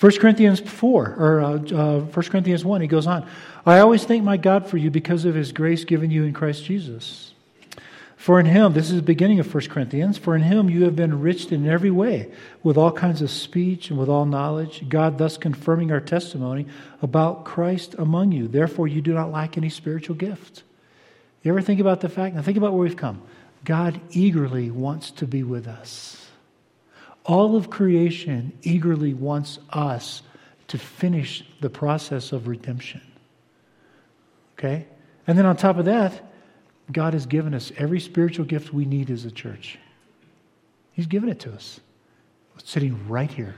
1 0.00 0.18
Corinthians 0.18 0.60
4, 0.60 1.16
or 1.18 1.40
uh, 1.40 1.48
uh, 1.48 2.00
1 2.00 2.10
Corinthians 2.26 2.64
1, 2.64 2.80
he 2.80 2.86
goes 2.86 3.06
on, 3.06 3.26
I 3.64 3.78
always 3.78 4.04
thank 4.04 4.24
my 4.24 4.36
God 4.36 4.68
for 4.68 4.76
you 4.76 4.90
because 4.90 5.24
of 5.24 5.34
his 5.34 5.52
grace 5.52 5.84
given 5.84 6.10
you 6.10 6.24
in 6.24 6.32
Christ 6.32 6.64
Jesus. 6.64 7.32
For 8.16 8.40
in 8.40 8.46
him, 8.46 8.72
this 8.72 8.90
is 8.90 8.96
the 8.96 9.02
beginning 9.02 9.38
of 9.38 9.54
1 9.54 9.68
Corinthians, 9.68 10.16
for 10.16 10.34
in 10.34 10.42
him 10.42 10.70
you 10.70 10.84
have 10.84 10.96
been 10.96 11.12
enriched 11.12 11.52
in 11.52 11.68
every 11.68 11.90
way, 11.90 12.32
with 12.62 12.76
all 12.76 12.90
kinds 12.90 13.20
of 13.20 13.30
speech 13.30 13.90
and 13.90 13.98
with 13.98 14.08
all 14.08 14.24
knowledge, 14.24 14.88
God 14.88 15.18
thus 15.18 15.36
confirming 15.36 15.92
our 15.92 16.00
testimony 16.00 16.66
about 17.02 17.44
Christ 17.44 17.94
among 17.98 18.32
you. 18.32 18.48
Therefore, 18.48 18.88
you 18.88 19.02
do 19.02 19.12
not 19.12 19.30
lack 19.30 19.56
any 19.58 19.68
spiritual 19.68 20.16
gift. 20.16 20.62
You 21.42 21.52
ever 21.52 21.60
think 21.60 21.80
about 21.80 22.00
the 22.00 22.08
fact? 22.08 22.34
Now, 22.34 22.40
think 22.40 22.56
about 22.56 22.72
where 22.72 22.82
we've 22.82 22.96
come. 22.96 23.20
God 23.62 24.00
eagerly 24.10 24.70
wants 24.70 25.10
to 25.12 25.26
be 25.26 25.42
with 25.42 25.68
us. 25.68 26.23
All 27.24 27.56
of 27.56 27.70
creation 27.70 28.52
eagerly 28.62 29.14
wants 29.14 29.58
us 29.70 30.22
to 30.68 30.78
finish 30.78 31.44
the 31.60 31.70
process 31.70 32.32
of 32.32 32.46
redemption. 32.48 33.00
Okay? 34.58 34.86
And 35.26 35.38
then 35.38 35.46
on 35.46 35.56
top 35.56 35.78
of 35.78 35.86
that, 35.86 36.32
God 36.92 37.14
has 37.14 37.24
given 37.24 37.54
us 37.54 37.72
every 37.78 38.00
spiritual 38.00 38.44
gift 38.44 38.72
we 38.72 38.84
need 38.84 39.10
as 39.10 39.24
a 39.24 39.30
church. 39.30 39.78
He's 40.92 41.06
given 41.06 41.28
it 41.28 41.40
to 41.40 41.52
us. 41.52 41.80
It's 42.58 42.70
sitting 42.70 43.08
right 43.08 43.30
here. 43.30 43.56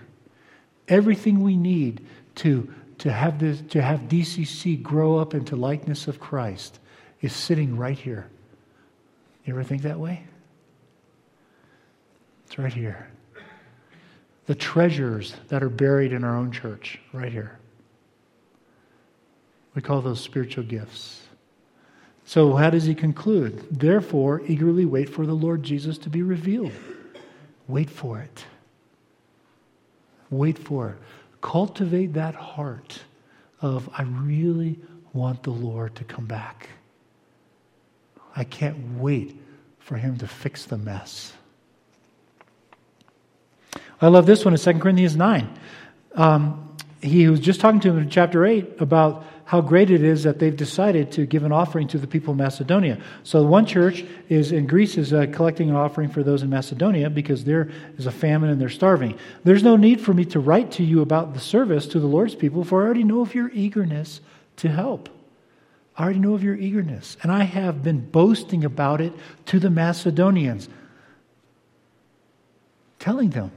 Everything 0.88 1.40
we 1.40 1.57
need 1.57 2.07
to, 2.37 2.72
to, 2.98 3.12
have 3.12 3.40
this, 3.40 3.61
to 3.70 3.83
have 3.83 4.02
DCC 4.02 4.81
grow 4.81 5.18
up 5.18 5.35
into 5.35 5.57
likeness 5.57 6.07
of 6.07 6.20
Christ 6.20 6.79
is 7.20 7.33
sitting 7.33 7.76
right 7.76 7.98
here. 7.98 8.29
You 9.44 9.55
ever 9.55 9.64
think 9.64 9.83
that 9.83 9.98
way? 9.98 10.22
It's 12.46 12.59
right 12.59 12.72
here 12.72 13.11
the 14.47 14.55
treasures 14.55 15.35
that 15.49 15.63
are 15.63 15.69
buried 15.69 16.13
in 16.13 16.25
our 16.25 16.37
own 16.37 16.53
church, 16.53 16.99
right 17.13 17.33
here. 17.33 17.59
We 19.75 19.83
call 19.83 20.01
those 20.01 20.21
spiritual 20.21 20.65
gifts. 20.65 21.23
So, 22.25 22.55
how 22.55 22.71
does 22.71 22.85
he 22.85 22.95
conclude? 22.95 23.67
Therefore, 23.71 24.43
eagerly 24.47 24.85
wait 24.85 25.09
for 25.09 25.27
the 25.27 25.35
Lord 25.35 25.63
Jesus 25.63 25.99
to 25.99 26.11
be 26.11 26.23
revealed. 26.23 26.73
Wait 27.69 27.91
for 27.91 28.21
it. 28.21 28.45
Wait 30.31 30.59
for 30.59 30.91
it. 30.91 30.97
Cultivate 31.41 32.15
that 32.15 32.35
heart 32.35 33.01
of, 33.61 33.89
I 33.97 34.03
really 34.03 34.79
want 35.13 35.43
the 35.43 35.51
Lord 35.51 35.95
to 35.97 36.05
come 36.05 36.27
back. 36.27 36.69
I 38.35 38.45
can't 38.45 38.99
wait 38.99 39.41
for 39.79 39.97
him 39.97 40.19
to 40.19 40.27
fix 40.27 40.65
the 40.65 40.79
mess. 40.79 41.33
I 44.01 44.09
love 44.09 44.27
this 44.27 44.45
one 44.45 44.55
in 44.55 44.61
2 44.61 44.79
Corinthians 44.79 45.17
9. 45.17 45.59
Um, 46.15 46.77
he 47.01 47.29
was 47.29 47.41
just 47.41 47.61
talking 47.61 47.81
to 47.81 47.91
him 47.91 47.99
in 47.99 48.11
chapter 48.11 48.45
8 48.45 48.81
about 48.81 49.25
how 49.45 49.61
great 49.61 49.93
it 49.93 50.03
is 50.03 50.25
that 50.25 50.41
they've 50.41 50.57
decided 50.57 51.13
to 51.13 51.25
give 51.25 51.45
an 51.45 51.53
offering 51.53 51.87
to 51.87 51.99
the 51.99 52.07
people 52.07 52.33
of 52.33 52.39
Macedonia. 52.39 52.99
So 53.23 53.45
one 53.45 53.65
church 53.65 54.05
is 54.29 54.51
in 54.51 54.67
Greece 54.67 54.99
is 54.99 55.13
uh, 55.13 55.27
collecting 55.33 55.71
an 55.71 55.77
offering 55.77 56.11
for 56.11 56.25
those 56.25 56.43
in 56.43 56.51
Macedonia 56.51 57.09
because 57.09 57.45
there 57.45 57.71
is 57.97 58.07
a 58.07 58.11
famine 58.11 58.51
and 58.51 58.61
they're 58.61 58.69
starving. 58.69 59.17
There's 59.45 59.63
no 59.63 59.77
need 59.77 60.01
for 60.01 60.13
me 60.13 60.25
to 60.27 60.41
write 60.41 60.73
to 60.73 60.83
you 60.83 61.01
about 61.01 61.33
the 61.33 61.41
service 61.41 61.87
to 61.89 62.01
the 62.01 62.09
Lord's 62.09 62.35
people, 62.35 62.65
for 62.65 62.83
I 62.83 62.87
already 62.87 63.05
know 63.05 63.21
of 63.21 63.37
your 63.37 63.51
eagerness 63.53 64.21
to 64.57 64.69
help. 64.69 65.09
I 65.97 66.03
already 66.03 66.19
know 66.19 66.35
of 66.35 66.43
your 66.43 66.57
eagerness, 66.57 67.17
and 67.23 67.31
I 67.31 67.45
have 67.45 67.85
been 67.85 68.01
boasting 68.01 68.65
about 68.65 69.01
it 69.01 69.13
to 69.47 69.61
the 69.61 69.71
Macedonians, 69.71 70.69
telling 72.99 73.31
them 73.31 73.53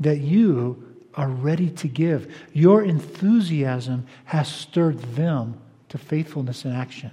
that 0.00 0.18
you 0.18 0.96
are 1.14 1.28
ready 1.28 1.70
to 1.70 1.88
give. 1.88 2.32
Your 2.52 2.82
enthusiasm 2.82 4.06
has 4.26 4.48
stirred 4.48 5.00
them 5.14 5.58
to 5.88 5.98
faithfulness 5.98 6.64
and 6.64 6.74
action. 6.74 7.10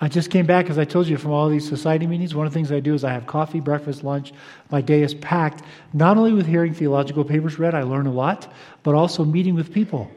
I 0.00 0.08
just 0.08 0.30
came 0.30 0.46
back, 0.46 0.70
as 0.70 0.78
I 0.78 0.84
told 0.84 1.08
you, 1.08 1.16
from 1.16 1.32
all 1.32 1.48
these 1.48 1.68
society 1.68 2.06
meetings. 2.06 2.32
One 2.32 2.46
of 2.46 2.52
the 2.52 2.56
things 2.56 2.70
I 2.70 2.78
do 2.78 2.94
is 2.94 3.02
I 3.02 3.12
have 3.12 3.26
coffee, 3.26 3.58
breakfast, 3.58 4.04
lunch. 4.04 4.32
My 4.70 4.80
day 4.80 5.02
is 5.02 5.12
packed, 5.14 5.64
not 5.92 6.16
only 6.16 6.32
with 6.32 6.46
hearing 6.46 6.72
theological 6.72 7.24
papers 7.24 7.58
read, 7.58 7.74
I 7.74 7.82
learn 7.82 8.06
a 8.06 8.12
lot, 8.12 8.52
but 8.84 8.94
also 8.94 9.24
meeting 9.24 9.56
with 9.56 9.74
people, 9.74 10.08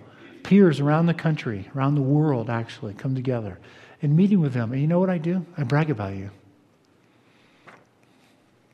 peers 0.43 0.79
around 0.79 1.07
the 1.07 1.15
country, 1.15 1.67
around 1.75 1.95
the 1.95 2.01
world, 2.01 2.49
actually, 2.49 2.93
come 2.93 3.15
together 3.15 3.59
and 4.03 4.15
meeting 4.15 4.39
with 4.39 4.53
them. 4.53 4.71
And 4.71 4.79
you 4.81 4.87
know 4.87 4.99
what 4.99 5.09
I 5.09 5.17
do? 5.17 5.43
I 5.57 5.63
brag 5.63 5.89
about 5.89 6.15
you. 6.15 6.29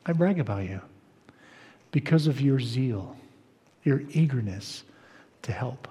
I 0.04 0.12
brag 0.12 0.38
about 0.38 0.64
you 0.64 0.82
because 1.90 2.26
of 2.26 2.40
your 2.40 2.60
zeal, 2.60 3.16
your 3.84 4.02
eagerness 4.10 4.84
to 5.42 5.52
help. 5.52 5.88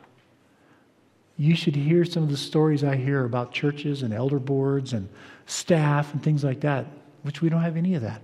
You 1.38 1.56
should 1.56 1.76
hear 1.76 2.04
some 2.04 2.24
of 2.24 2.30
the 2.30 2.38
stories 2.38 2.84
I 2.84 2.96
hear 2.96 3.24
about 3.24 3.52
churches 3.52 4.02
and 4.02 4.14
elder 4.14 4.40
boards 4.40 4.94
and 4.94 5.08
staff 5.46 6.14
and 6.14 6.22
things 6.22 6.44
like 6.44 6.62
that, 6.62 6.88
which 7.22 7.42
we 7.42 7.50
don't 7.50 7.62
have 7.62 7.78
any 7.78 7.94
of 7.94 8.02
that. 8.02 8.22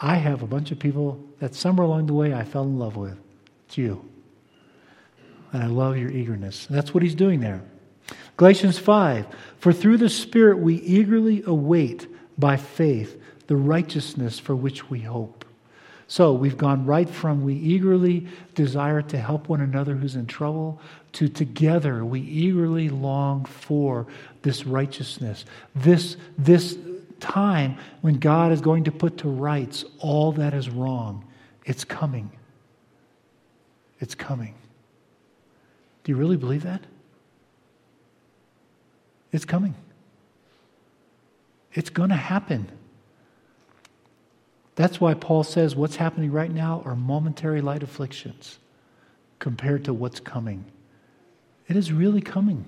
I 0.00 0.16
have 0.16 0.42
a 0.42 0.46
bunch 0.46 0.72
of 0.72 0.78
people 0.78 1.18
that 1.38 1.54
somewhere 1.54 1.86
along 1.86 2.06
the 2.06 2.14
way 2.14 2.34
I 2.34 2.44
fell 2.44 2.64
in 2.64 2.78
love 2.78 2.96
with. 2.96 3.16
It's 3.66 3.78
you. 3.78 4.04
And 5.52 5.62
I 5.62 5.66
love 5.66 5.96
your 5.96 6.10
eagerness. 6.10 6.66
And 6.66 6.76
that's 6.76 6.92
what 6.92 7.02
he's 7.02 7.14
doing 7.14 7.40
there. 7.40 7.62
Galatians 8.36 8.78
5 8.78 9.26
For 9.58 9.72
through 9.72 9.96
the 9.96 10.10
Spirit 10.10 10.58
we 10.58 10.76
eagerly 10.76 11.42
await 11.46 12.06
by 12.38 12.56
faith 12.56 13.20
the 13.46 13.56
righteousness 13.56 14.38
for 14.38 14.54
which 14.54 14.90
we 14.90 15.00
hope. 15.00 15.45
So 16.08 16.32
we've 16.32 16.56
gone 16.56 16.86
right 16.86 17.08
from 17.08 17.42
we 17.42 17.54
eagerly 17.54 18.28
desire 18.54 19.02
to 19.02 19.18
help 19.18 19.48
one 19.48 19.60
another 19.60 19.96
who's 19.96 20.14
in 20.14 20.26
trouble 20.26 20.80
to 21.12 21.28
together 21.28 22.04
we 22.04 22.20
eagerly 22.20 22.88
long 22.88 23.44
for 23.44 24.06
this 24.42 24.66
righteousness, 24.66 25.44
this, 25.74 26.16
this 26.38 26.78
time 27.18 27.76
when 28.02 28.18
God 28.18 28.52
is 28.52 28.60
going 28.60 28.84
to 28.84 28.92
put 28.92 29.18
to 29.18 29.28
rights 29.28 29.84
all 29.98 30.32
that 30.32 30.54
is 30.54 30.70
wrong. 30.70 31.24
It's 31.64 31.84
coming. 31.84 32.30
It's 33.98 34.14
coming. 34.14 34.54
Do 36.04 36.12
you 36.12 36.16
really 36.16 36.36
believe 36.36 36.62
that? 36.62 36.82
It's 39.32 39.44
coming. 39.44 39.74
It's 41.72 41.90
going 41.90 42.10
to 42.10 42.16
happen. 42.16 42.70
That's 44.76 45.00
why 45.00 45.14
Paul 45.14 45.42
says 45.42 45.74
what's 45.74 45.96
happening 45.96 46.30
right 46.30 46.52
now 46.52 46.82
are 46.84 46.94
momentary 46.94 47.62
light 47.62 47.82
afflictions 47.82 48.58
compared 49.38 49.86
to 49.86 49.94
what's 49.94 50.20
coming. 50.20 50.64
It 51.66 51.76
is 51.76 51.92
really 51.92 52.20
coming. 52.20 52.64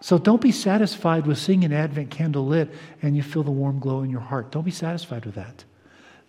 So 0.00 0.18
don't 0.18 0.40
be 0.40 0.52
satisfied 0.52 1.26
with 1.26 1.38
seeing 1.38 1.64
an 1.64 1.72
Advent 1.72 2.10
candle 2.10 2.46
lit 2.46 2.70
and 3.02 3.16
you 3.16 3.22
feel 3.22 3.42
the 3.42 3.50
warm 3.50 3.80
glow 3.80 4.02
in 4.02 4.10
your 4.10 4.20
heart. 4.20 4.52
Don't 4.52 4.64
be 4.64 4.70
satisfied 4.70 5.24
with 5.24 5.34
that. 5.34 5.64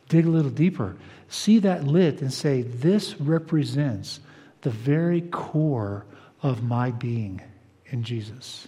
Dig 0.10 0.26
a 0.26 0.30
little 0.30 0.52
deeper. 0.52 0.96
See 1.30 1.60
that 1.60 1.84
lit 1.84 2.22
and 2.22 2.34
say, 2.34 2.64
This 2.64 3.20
represents 3.20 4.20
the 4.62 4.70
very 4.70 5.22
core 5.22 6.06
of 6.42 6.64
my 6.64 6.92
being 6.92 7.42
in 7.88 8.04
Jesus. 8.04 8.68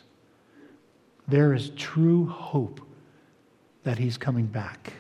There 1.27 1.53
is 1.53 1.71
true 1.71 2.27
hope 2.27 2.81
that 3.83 3.97
he's 3.97 4.17
coming 4.17 4.45
back. 4.45 4.93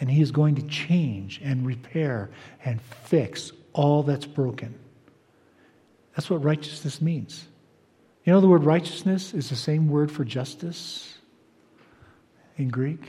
And 0.00 0.10
he 0.10 0.22
is 0.22 0.30
going 0.30 0.54
to 0.54 0.62
change 0.62 1.40
and 1.44 1.66
repair 1.66 2.30
and 2.64 2.80
fix 2.80 3.52
all 3.72 4.02
that's 4.02 4.26
broken. 4.26 4.78
That's 6.16 6.30
what 6.30 6.42
righteousness 6.42 7.00
means. 7.00 7.46
You 8.24 8.32
know, 8.32 8.40
the 8.40 8.48
word 8.48 8.64
righteousness 8.64 9.34
is 9.34 9.48
the 9.50 9.56
same 9.56 9.88
word 9.88 10.10
for 10.10 10.24
justice 10.24 11.18
in 12.56 12.68
Greek. 12.68 13.00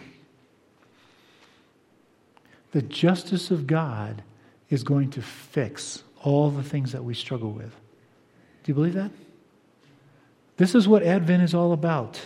The 2.71 2.81
justice 2.81 3.51
of 3.51 3.67
God 3.67 4.23
is 4.69 4.83
going 4.83 5.11
to 5.11 5.21
fix 5.21 6.03
all 6.23 6.49
the 6.49 6.63
things 6.63 6.93
that 6.93 7.03
we 7.03 7.13
struggle 7.13 7.51
with. 7.51 7.75
Do 8.63 8.71
you 8.71 8.73
believe 8.73 8.93
that? 8.93 9.11
This 10.57 10.75
is 10.75 10.87
what 10.87 11.03
Advent 11.03 11.43
is 11.43 11.53
all 11.53 11.73
about. 11.73 12.21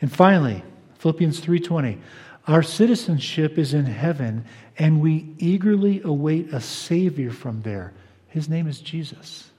And 0.00 0.10
finally, 0.10 0.62
Philippians 0.98 1.40
3:20. 1.40 1.98
Our 2.46 2.62
citizenship 2.62 3.58
is 3.58 3.74
in 3.74 3.86
heaven, 3.86 4.44
and 4.78 5.00
we 5.00 5.34
eagerly 5.38 6.00
await 6.02 6.52
a 6.52 6.60
savior 6.60 7.30
from 7.30 7.62
there, 7.62 7.92
His 8.28 8.48
name 8.48 8.66
is 8.66 8.80
Jesus. 8.80 9.50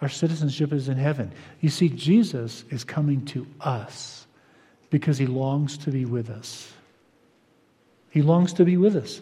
Our 0.00 0.08
citizenship 0.08 0.72
is 0.72 0.88
in 0.88 0.96
heaven. 0.96 1.32
You 1.60 1.70
see, 1.70 1.88
Jesus 1.88 2.64
is 2.70 2.84
coming 2.84 3.24
to 3.26 3.46
us 3.60 4.26
because 4.90 5.18
he 5.18 5.26
longs 5.26 5.76
to 5.78 5.90
be 5.90 6.04
with 6.04 6.30
us. 6.30 6.72
He 8.10 8.22
longs 8.22 8.52
to 8.54 8.64
be 8.64 8.76
with 8.76 8.96
us. 8.96 9.20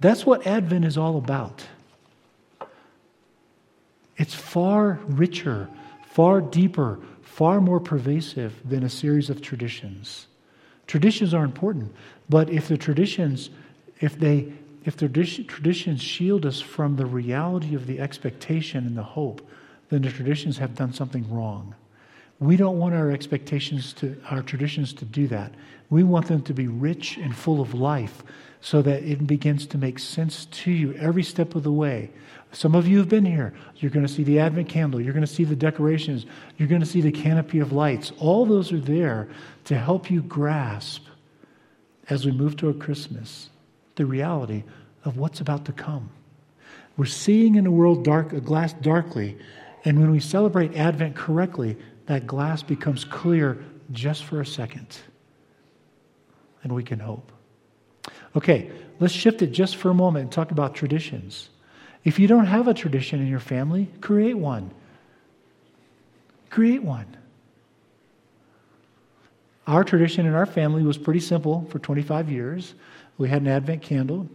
That's 0.00 0.26
what 0.26 0.46
Advent 0.46 0.84
is 0.84 0.98
all 0.98 1.16
about. 1.16 1.66
It's 4.16 4.34
far 4.34 5.00
richer, 5.06 5.68
far 6.12 6.40
deeper, 6.40 7.00
far 7.30 7.60
more 7.60 7.78
pervasive 7.78 8.60
than 8.68 8.82
a 8.82 8.88
series 8.88 9.30
of 9.30 9.40
traditions. 9.40 10.26
Traditions 10.88 11.32
are 11.32 11.44
important, 11.44 11.94
but 12.28 12.50
if 12.50 12.66
the 12.66 12.76
traditions, 12.76 13.50
if 14.00 14.18
they, 14.18 14.52
if 14.84 14.96
the 14.96 15.08
traditions 15.08 16.02
shield 16.02 16.44
us 16.44 16.60
from 16.60 16.96
the 16.96 17.06
reality 17.06 17.76
of 17.76 17.86
the 17.86 18.00
expectation 18.00 18.84
and 18.84 18.96
the 18.96 19.04
hope, 19.04 19.48
then 19.90 20.02
the 20.02 20.10
traditions 20.10 20.58
have 20.58 20.74
done 20.74 20.92
something 20.92 21.32
wrong. 21.32 21.76
We 22.40 22.56
don't 22.56 22.78
want 22.78 22.94
our 22.94 23.10
expectations 23.10 23.92
to, 23.94 24.20
our 24.30 24.42
traditions 24.42 24.92
to 24.94 25.04
do 25.04 25.28
that. 25.28 25.54
We 25.90 26.02
want 26.02 26.26
them 26.26 26.42
to 26.42 26.54
be 26.54 26.68
rich 26.68 27.18
and 27.18 27.36
full 27.36 27.60
of 27.60 27.74
life 27.74 28.22
so 28.62 28.82
that 28.82 29.02
it 29.02 29.26
begins 29.26 29.66
to 29.66 29.78
make 29.78 29.98
sense 29.98 30.46
to 30.46 30.70
you 30.70 30.94
every 30.94 31.22
step 31.22 31.54
of 31.54 31.62
the 31.62 31.72
way. 31.72 32.10
Some 32.52 32.74
of 32.74 32.88
you 32.88 32.98
have 32.98 33.08
been 33.08 33.24
here. 33.24 33.54
You're 33.76 33.90
going 33.90 34.06
to 34.06 34.12
see 34.12 34.24
the 34.24 34.38
Advent 34.38 34.68
candle. 34.68 35.00
You're 35.00 35.12
going 35.12 35.24
to 35.24 35.32
see 35.32 35.44
the 35.44 35.56
decorations. 35.56 36.26
You're 36.56 36.68
going 36.68 36.80
to 36.80 36.86
see 36.86 37.00
the 37.00 37.12
canopy 37.12 37.58
of 37.60 37.72
lights. 37.72 38.12
All 38.18 38.44
those 38.44 38.72
are 38.72 38.80
there 38.80 39.28
to 39.64 39.78
help 39.78 40.10
you 40.10 40.22
grasp, 40.22 41.04
as 42.08 42.26
we 42.26 42.32
move 42.32 42.56
toward 42.56 42.80
Christmas, 42.80 43.50
the 43.94 44.04
reality 44.04 44.64
of 45.04 45.16
what's 45.16 45.40
about 45.40 45.64
to 45.66 45.72
come. 45.72 46.10
We're 46.96 47.06
seeing 47.06 47.54
in 47.54 47.66
a 47.66 47.70
world 47.70 48.04
dark, 48.04 48.32
a 48.32 48.40
glass 48.40 48.72
darkly, 48.72 49.38
and 49.84 50.00
when 50.00 50.10
we 50.10 50.20
celebrate 50.20 50.76
Advent 50.76 51.14
correctly, 51.14 51.76
that 52.10 52.26
glass 52.26 52.60
becomes 52.60 53.04
clear 53.04 53.64
just 53.92 54.24
for 54.24 54.40
a 54.40 54.46
second. 54.46 54.98
And 56.64 56.74
we 56.74 56.82
can 56.82 56.98
hope. 56.98 57.30
Okay, 58.34 58.68
let's 58.98 59.14
shift 59.14 59.42
it 59.42 59.52
just 59.52 59.76
for 59.76 59.90
a 59.90 59.94
moment 59.94 60.24
and 60.24 60.32
talk 60.32 60.50
about 60.50 60.74
traditions. 60.74 61.50
If 62.02 62.18
you 62.18 62.26
don't 62.26 62.46
have 62.46 62.66
a 62.66 62.74
tradition 62.74 63.20
in 63.20 63.28
your 63.28 63.38
family, 63.38 63.88
create 64.00 64.34
one. 64.34 64.72
Create 66.50 66.82
one. 66.82 67.16
Our 69.68 69.84
tradition 69.84 70.26
in 70.26 70.34
our 70.34 70.46
family 70.46 70.82
was 70.82 70.98
pretty 70.98 71.20
simple 71.20 71.64
for 71.70 71.78
25 71.78 72.28
years. 72.28 72.74
We 73.18 73.28
had 73.28 73.42
an 73.42 73.46
Advent 73.46 73.82
candle. 73.82 74.28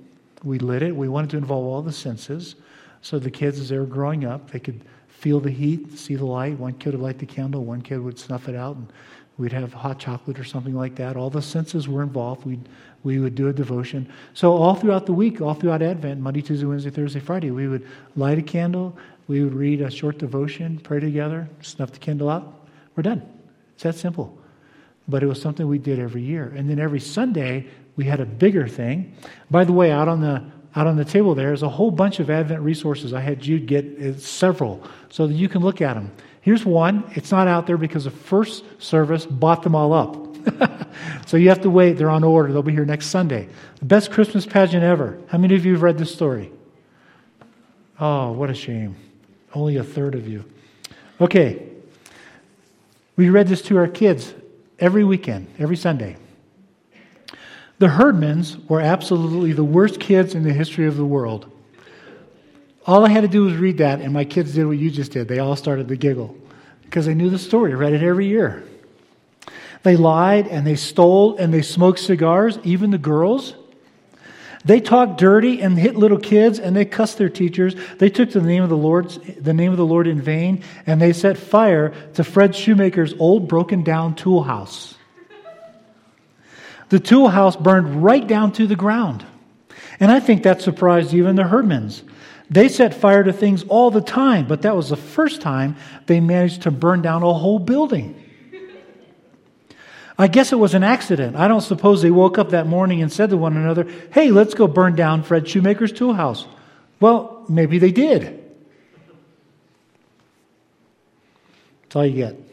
We 0.45 0.59
lit 0.59 0.81
it. 0.81 0.95
We 0.95 1.09
wanted 1.09 1.31
to 1.31 1.38
involve 1.38 1.65
all 1.65 1.81
the 1.81 1.91
senses. 1.91 2.55
So 3.01 3.19
the 3.19 3.29
kids, 3.29 3.59
as 3.59 3.67
they 3.67 3.77
were 3.77 3.85
growing 3.85 4.23
up, 4.23 4.51
they 4.51 4.61
could 4.61 4.85
feel 5.17 5.39
the 5.39 5.51
heat, 5.51 5.97
see 5.97 6.15
the 6.15 6.25
light. 6.25 6.58
One 6.60 6.73
kid 6.73 6.93
would 6.93 7.01
light 7.01 7.19
the 7.19 7.25
candle, 7.25 7.63
one 7.63 7.82
kid 7.82 7.99
would 7.99 8.19
snuff 8.19 8.47
it 8.47 8.56
out, 8.56 8.75
and 8.75 8.91
we'd 9.38 9.54
have 9.54 9.73
hot 9.73 9.99
chocolate 9.99 10.39
or 10.39 10.43
something 10.43 10.75
like 10.75 10.95
that. 10.95 11.15
All 11.15 11.30
the 11.30 11.41
senses 11.41 11.88
were 11.88 12.04
involved. 12.04 12.45
We'd, 12.45 12.67
we 13.04 13.19
would 13.19 13.36
do 13.36 13.47
a 13.47 13.54
devotion. 13.54 14.12
So, 14.34 14.54
all 14.54 14.75
throughout 14.75 15.06
the 15.06 15.13
week, 15.13 15.41
all 15.41 15.54
throughout 15.54 15.82
Advent, 15.82 16.21
Monday, 16.21 16.41
Tuesday, 16.41 16.65
Wednesday, 16.65 16.89
Thursday, 16.89 17.19
Friday, 17.19 17.51
we 17.51 17.67
would 17.67 17.88
light 18.15 18.38
a 18.38 18.41
candle, 18.41 18.97
we 19.28 19.43
would 19.43 19.54
read 19.54 19.82
a 19.82 19.89
short 19.89 20.17
devotion, 20.17 20.80
pray 20.80 20.99
together, 20.99 21.47
snuff 21.62 21.91
the 21.91 21.99
candle 21.99 22.30
out. 22.30 22.67
We're 22.95 23.04
done. 23.04 23.21
It's 23.73 23.84
that 23.84 23.95
simple. 23.95 24.38
But 25.08 25.23
it 25.23 25.28
was 25.28 25.41
something 25.41 25.67
we 25.67 25.78
did 25.78 25.99
every 25.99 26.21
year. 26.21 26.54
And 26.56 26.69
then 26.69 26.80
every 26.80 26.99
Sunday, 26.99 27.67
we 27.95 28.06
had 28.06 28.19
a 28.19 28.25
bigger 28.25 28.67
thing. 28.67 29.15
By 29.51 29.63
the 29.63 29.73
way, 29.73 29.91
out 29.91 30.08
on 30.08 30.21
the 30.21 30.43
out 30.75 30.88
on 30.88 30.97
the 30.97 31.05
table 31.05 31.35
there 31.35 31.53
is 31.53 31.63
a 31.63 31.69
whole 31.69 31.91
bunch 31.91 32.19
of 32.19 32.29
Advent 32.29 32.61
resources. 32.61 33.13
I 33.13 33.21
had 33.21 33.39
Jude 33.39 33.65
get 33.65 33.85
uh, 33.99 34.17
several 34.17 34.83
so 35.09 35.25
that 35.27 35.33
you 35.33 35.47
can 35.47 35.61
look 35.61 35.81
at 35.81 35.93
them. 35.93 36.11
Here's 36.41 36.65
one. 36.65 37.09
It's 37.15 37.31
not 37.31 37.47
out 37.47 37.65
there 37.65 37.77
because 37.77 38.03
the 38.03 38.11
first 38.11 38.63
service 38.81 39.25
bought 39.25 39.63
them 39.63 39.73
all 39.73 39.93
up. 39.93 40.88
so 41.25 41.38
you 41.38 41.49
have 41.49 41.61
to 41.61 41.69
wait. 41.69 41.93
They're 41.93 42.09
on 42.09 42.23
order. 42.23 42.51
They'll 42.51 42.61
be 42.61 42.71
here 42.71 42.85
next 42.85 43.07
Sunday. 43.07 43.49
The 43.79 43.85
best 43.85 44.11
Christmas 44.11 44.45
pageant 44.45 44.83
ever. 44.83 45.17
How 45.27 45.38
many 45.38 45.55
of 45.55 45.65
you 45.65 45.73
have 45.73 45.81
read 45.81 45.97
this 45.97 46.13
story? 46.13 46.51
Oh, 47.99 48.33
what 48.33 48.49
a 48.49 48.53
shame. 48.53 48.95
Only 49.53 49.77
a 49.77 49.83
third 49.83 50.13
of 50.13 50.27
you. 50.27 50.43
Okay. 51.19 51.67
We 53.15 53.29
read 53.29 53.47
this 53.47 53.61
to 53.63 53.77
our 53.77 53.88
kids 53.88 54.33
every 54.77 55.03
weekend, 55.03 55.47
every 55.57 55.77
Sunday. 55.77 56.17
The 57.77 57.88
Herdmans 57.88 58.69
were 58.69 58.79
absolutely 58.79 59.51
the 59.51 59.63
worst 59.63 59.99
kids 59.99 60.33
in 60.33 60.43
the 60.43 60.53
history 60.53 60.88
of 60.88 60.95
the 60.95 61.05
world. 61.05 61.51
All 62.85 63.05
I 63.05 63.09
had 63.09 63.21
to 63.21 63.27
do 63.27 63.43
was 63.45 63.55
read 63.55 63.79
that, 63.79 63.99
and 63.99 64.13
my 64.13 64.23
kids 64.23 64.53
did 64.53 64.65
what 64.65 64.77
you 64.77 64.89
just 64.89 65.11
did. 65.11 65.27
They 65.27 65.39
all 65.39 65.55
started 65.55 65.88
to 65.89 65.95
giggle 65.95 66.38
because 66.83 67.05
they 67.05 67.15
knew 67.15 67.29
the 67.29 67.39
story, 67.39 67.75
read 67.75 67.93
it 67.93 68.03
every 68.03 68.27
year. 68.27 68.63
They 69.83 69.97
lied 69.97 70.47
and 70.47 70.65
they 70.65 70.75
stole 70.75 71.35
and 71.38 71.53
they 71.53 71.61
smoked 71.61 71.99
cigars, 71.99 72.57
even 72.63 72.91
the 72.91 72.97
girls. 72.97 73.55
They 74.63 74.79
talked 74.79 75.19
dirty 75.19 75.61
and 75.61 75.77
hit 75.77 75.95
little 75.95 76.17
kids 76.17 76.57
and 76.57 76.75
they 76.75 76.85
cussed 76.85 77.19
their 77.19 77.29
teachers. 77.29 77.75
They 77.99 78.09
took 78.09 78.31
the 78.31 78.41
name 78.41 78.63
of 78.63 78.69
the 78.69 78.77
Lord, 78.77 79.09
the 79.09 79.53
name 79.53 79.71
of 79.71 79.77
the 79.77 79.85
Lord 79.85 80.07
in 80.07 80.21
vain, 80.21 80.63
and 80.88 80.99
they 80.99 81.13
set 81.13 81.38
fire 81.38 81.93
to 82.13 82.23
Fred 82.23 82.55
Shoemaker's 82.55 83.13
old 83.19 83.47
broken 83.47 83.83
down 83.83 84.15
tool 84.15 84.41
house. 84.41 84.94
The 86.89 87.00
tool 87.00 87.30
house 87.30 87.56
burned 87.56 88.04
right 88.04 88.26
down 88.26 88.52
to 88.54 88.67
the 88.67 88.76
ground. 88.76 89.26
And 90.00 90.12
I 90.12 90.19
think 90.19 90.43
that 90.43 90.62
surprised 90.62 91.13
even 91.13 91.36
the 91.36 91.43
Herdmans. 91.43 92.04
They 92.50 92.67
set 92.67 92.93
fire 92.93 93.24
to 93.24 93.34
things 93.34 93.63
all 93.63 93.89
the 93.89 94.02
time, 94.02 94.48
but 94.48 94.62
that 94.62 94.76
was 94.76 94.89
the 94.89 94.98
first 94.98 95.41
time 95.41 95.78
they 96.06 96.19
managed 96.19 96.63
to 96.63 96.71
burn 96.71 97.02
down 97.02 97.24
a 97.24 97.34
whole 97.34 97.60
building. 97.60 98.21
I 100.17 100.28
guess 100.28 100.54
it 100.54 100.60
was 100.60 100.74
an 100.74 100.84
accident. 100.84 101.36
I 101.36 101.48
don't 101.48 101.62
suppose 101.62 102.02
they 102.02 102.12
woke 102.12 102.38
up 102.38 102.52
that 102.52 102.67
morning 102.67 103.02
and 103.02 103.12
said 103.12 103.32
to 103.32 103.38
one 103.38 103.58
another, 103.58 103.88
Hey, 104.13 104.32
let's 104.32 104.54
go 104.54 104.67
burn 104.67 104.95
down 104.95 105.24
Fred 105.24 105.48
Shoemaker's 105.48 105.91
tool 105.91 106.13
house. 106.13 106.45
Well, 107.00 107.43
maybe 107.50 107.80
they 107.80 107.91
did. 107.91 108.41
That's 111.84 111.95
all 111.95 112.06
you 112.06 112.15
get. 112.15 112.44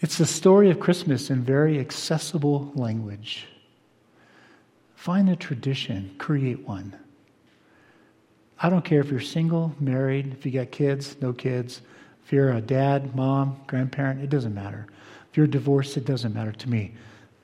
It's 0.00 0.18
the 0.18 0.26
story 0.26 0.70
of 0.70 0.78
Christmas 0.78 1.28
in 1.28 1.42
very 1.42 1.80
accessible 1.80 2.70
language. 2.76 3.46
Find 4.94 5.28
a 5.28 5.34
tradition, 5.34 6.14
create 6.18 6.66
one. 6.68 6.96
I 8.60 8.70
don't 8.70 8.84
care 8.84 9.00
if 9.00 9.10
you're 9.10 9.20
single, 9.20 9.74
married, 9.80 10.32
if 10.32 10.46
you 10.46 10.52
got 10.52 10.70
kids, 10.70 11.16
no 11.20 11.32
kids, 11.32 11.82
if 12.24 12.32
you're 12.32 12.52
a 12.52 12.60
dad, 12.60 13.16
mom, 13.16 13.60
grandparent, 13.66 14.22
it 14.22 14.30
doesn't 14.30 14.54
matter. 14.54 14.86
If 15.30 15.36
you're 15.36 15.46
divorced, 15.46 15.96
it 15.96 16.04
doesn't 16.04 16.34
matter 16.34 16.52
to 16.52 16.68
me. 16.68 16.94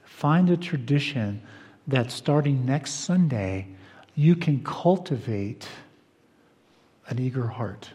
Find 0.04 0.50
a 0.50 0.56
tradition 0.56 1.42
that 1.88 2.10
starting 2.12 2.64
next 2.64 2.92
Sunday, 2.92 3.66
you 4.14 4.36
can 4.36 4.62
cultivate 4.62 5.66
an 7.08 7.18
eager 7.18 7.48
heart 7.48 7.90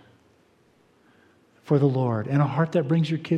for 1.70 1.78
the 1.78 1.86
Lord 1.86 2.26
and 2.26 2.42
a 2.42 2.46
heart 2.48 2.72
that 2.72 2.88
brings 2.88 3.12
your 3.12 3.20
kids 3.20 3.38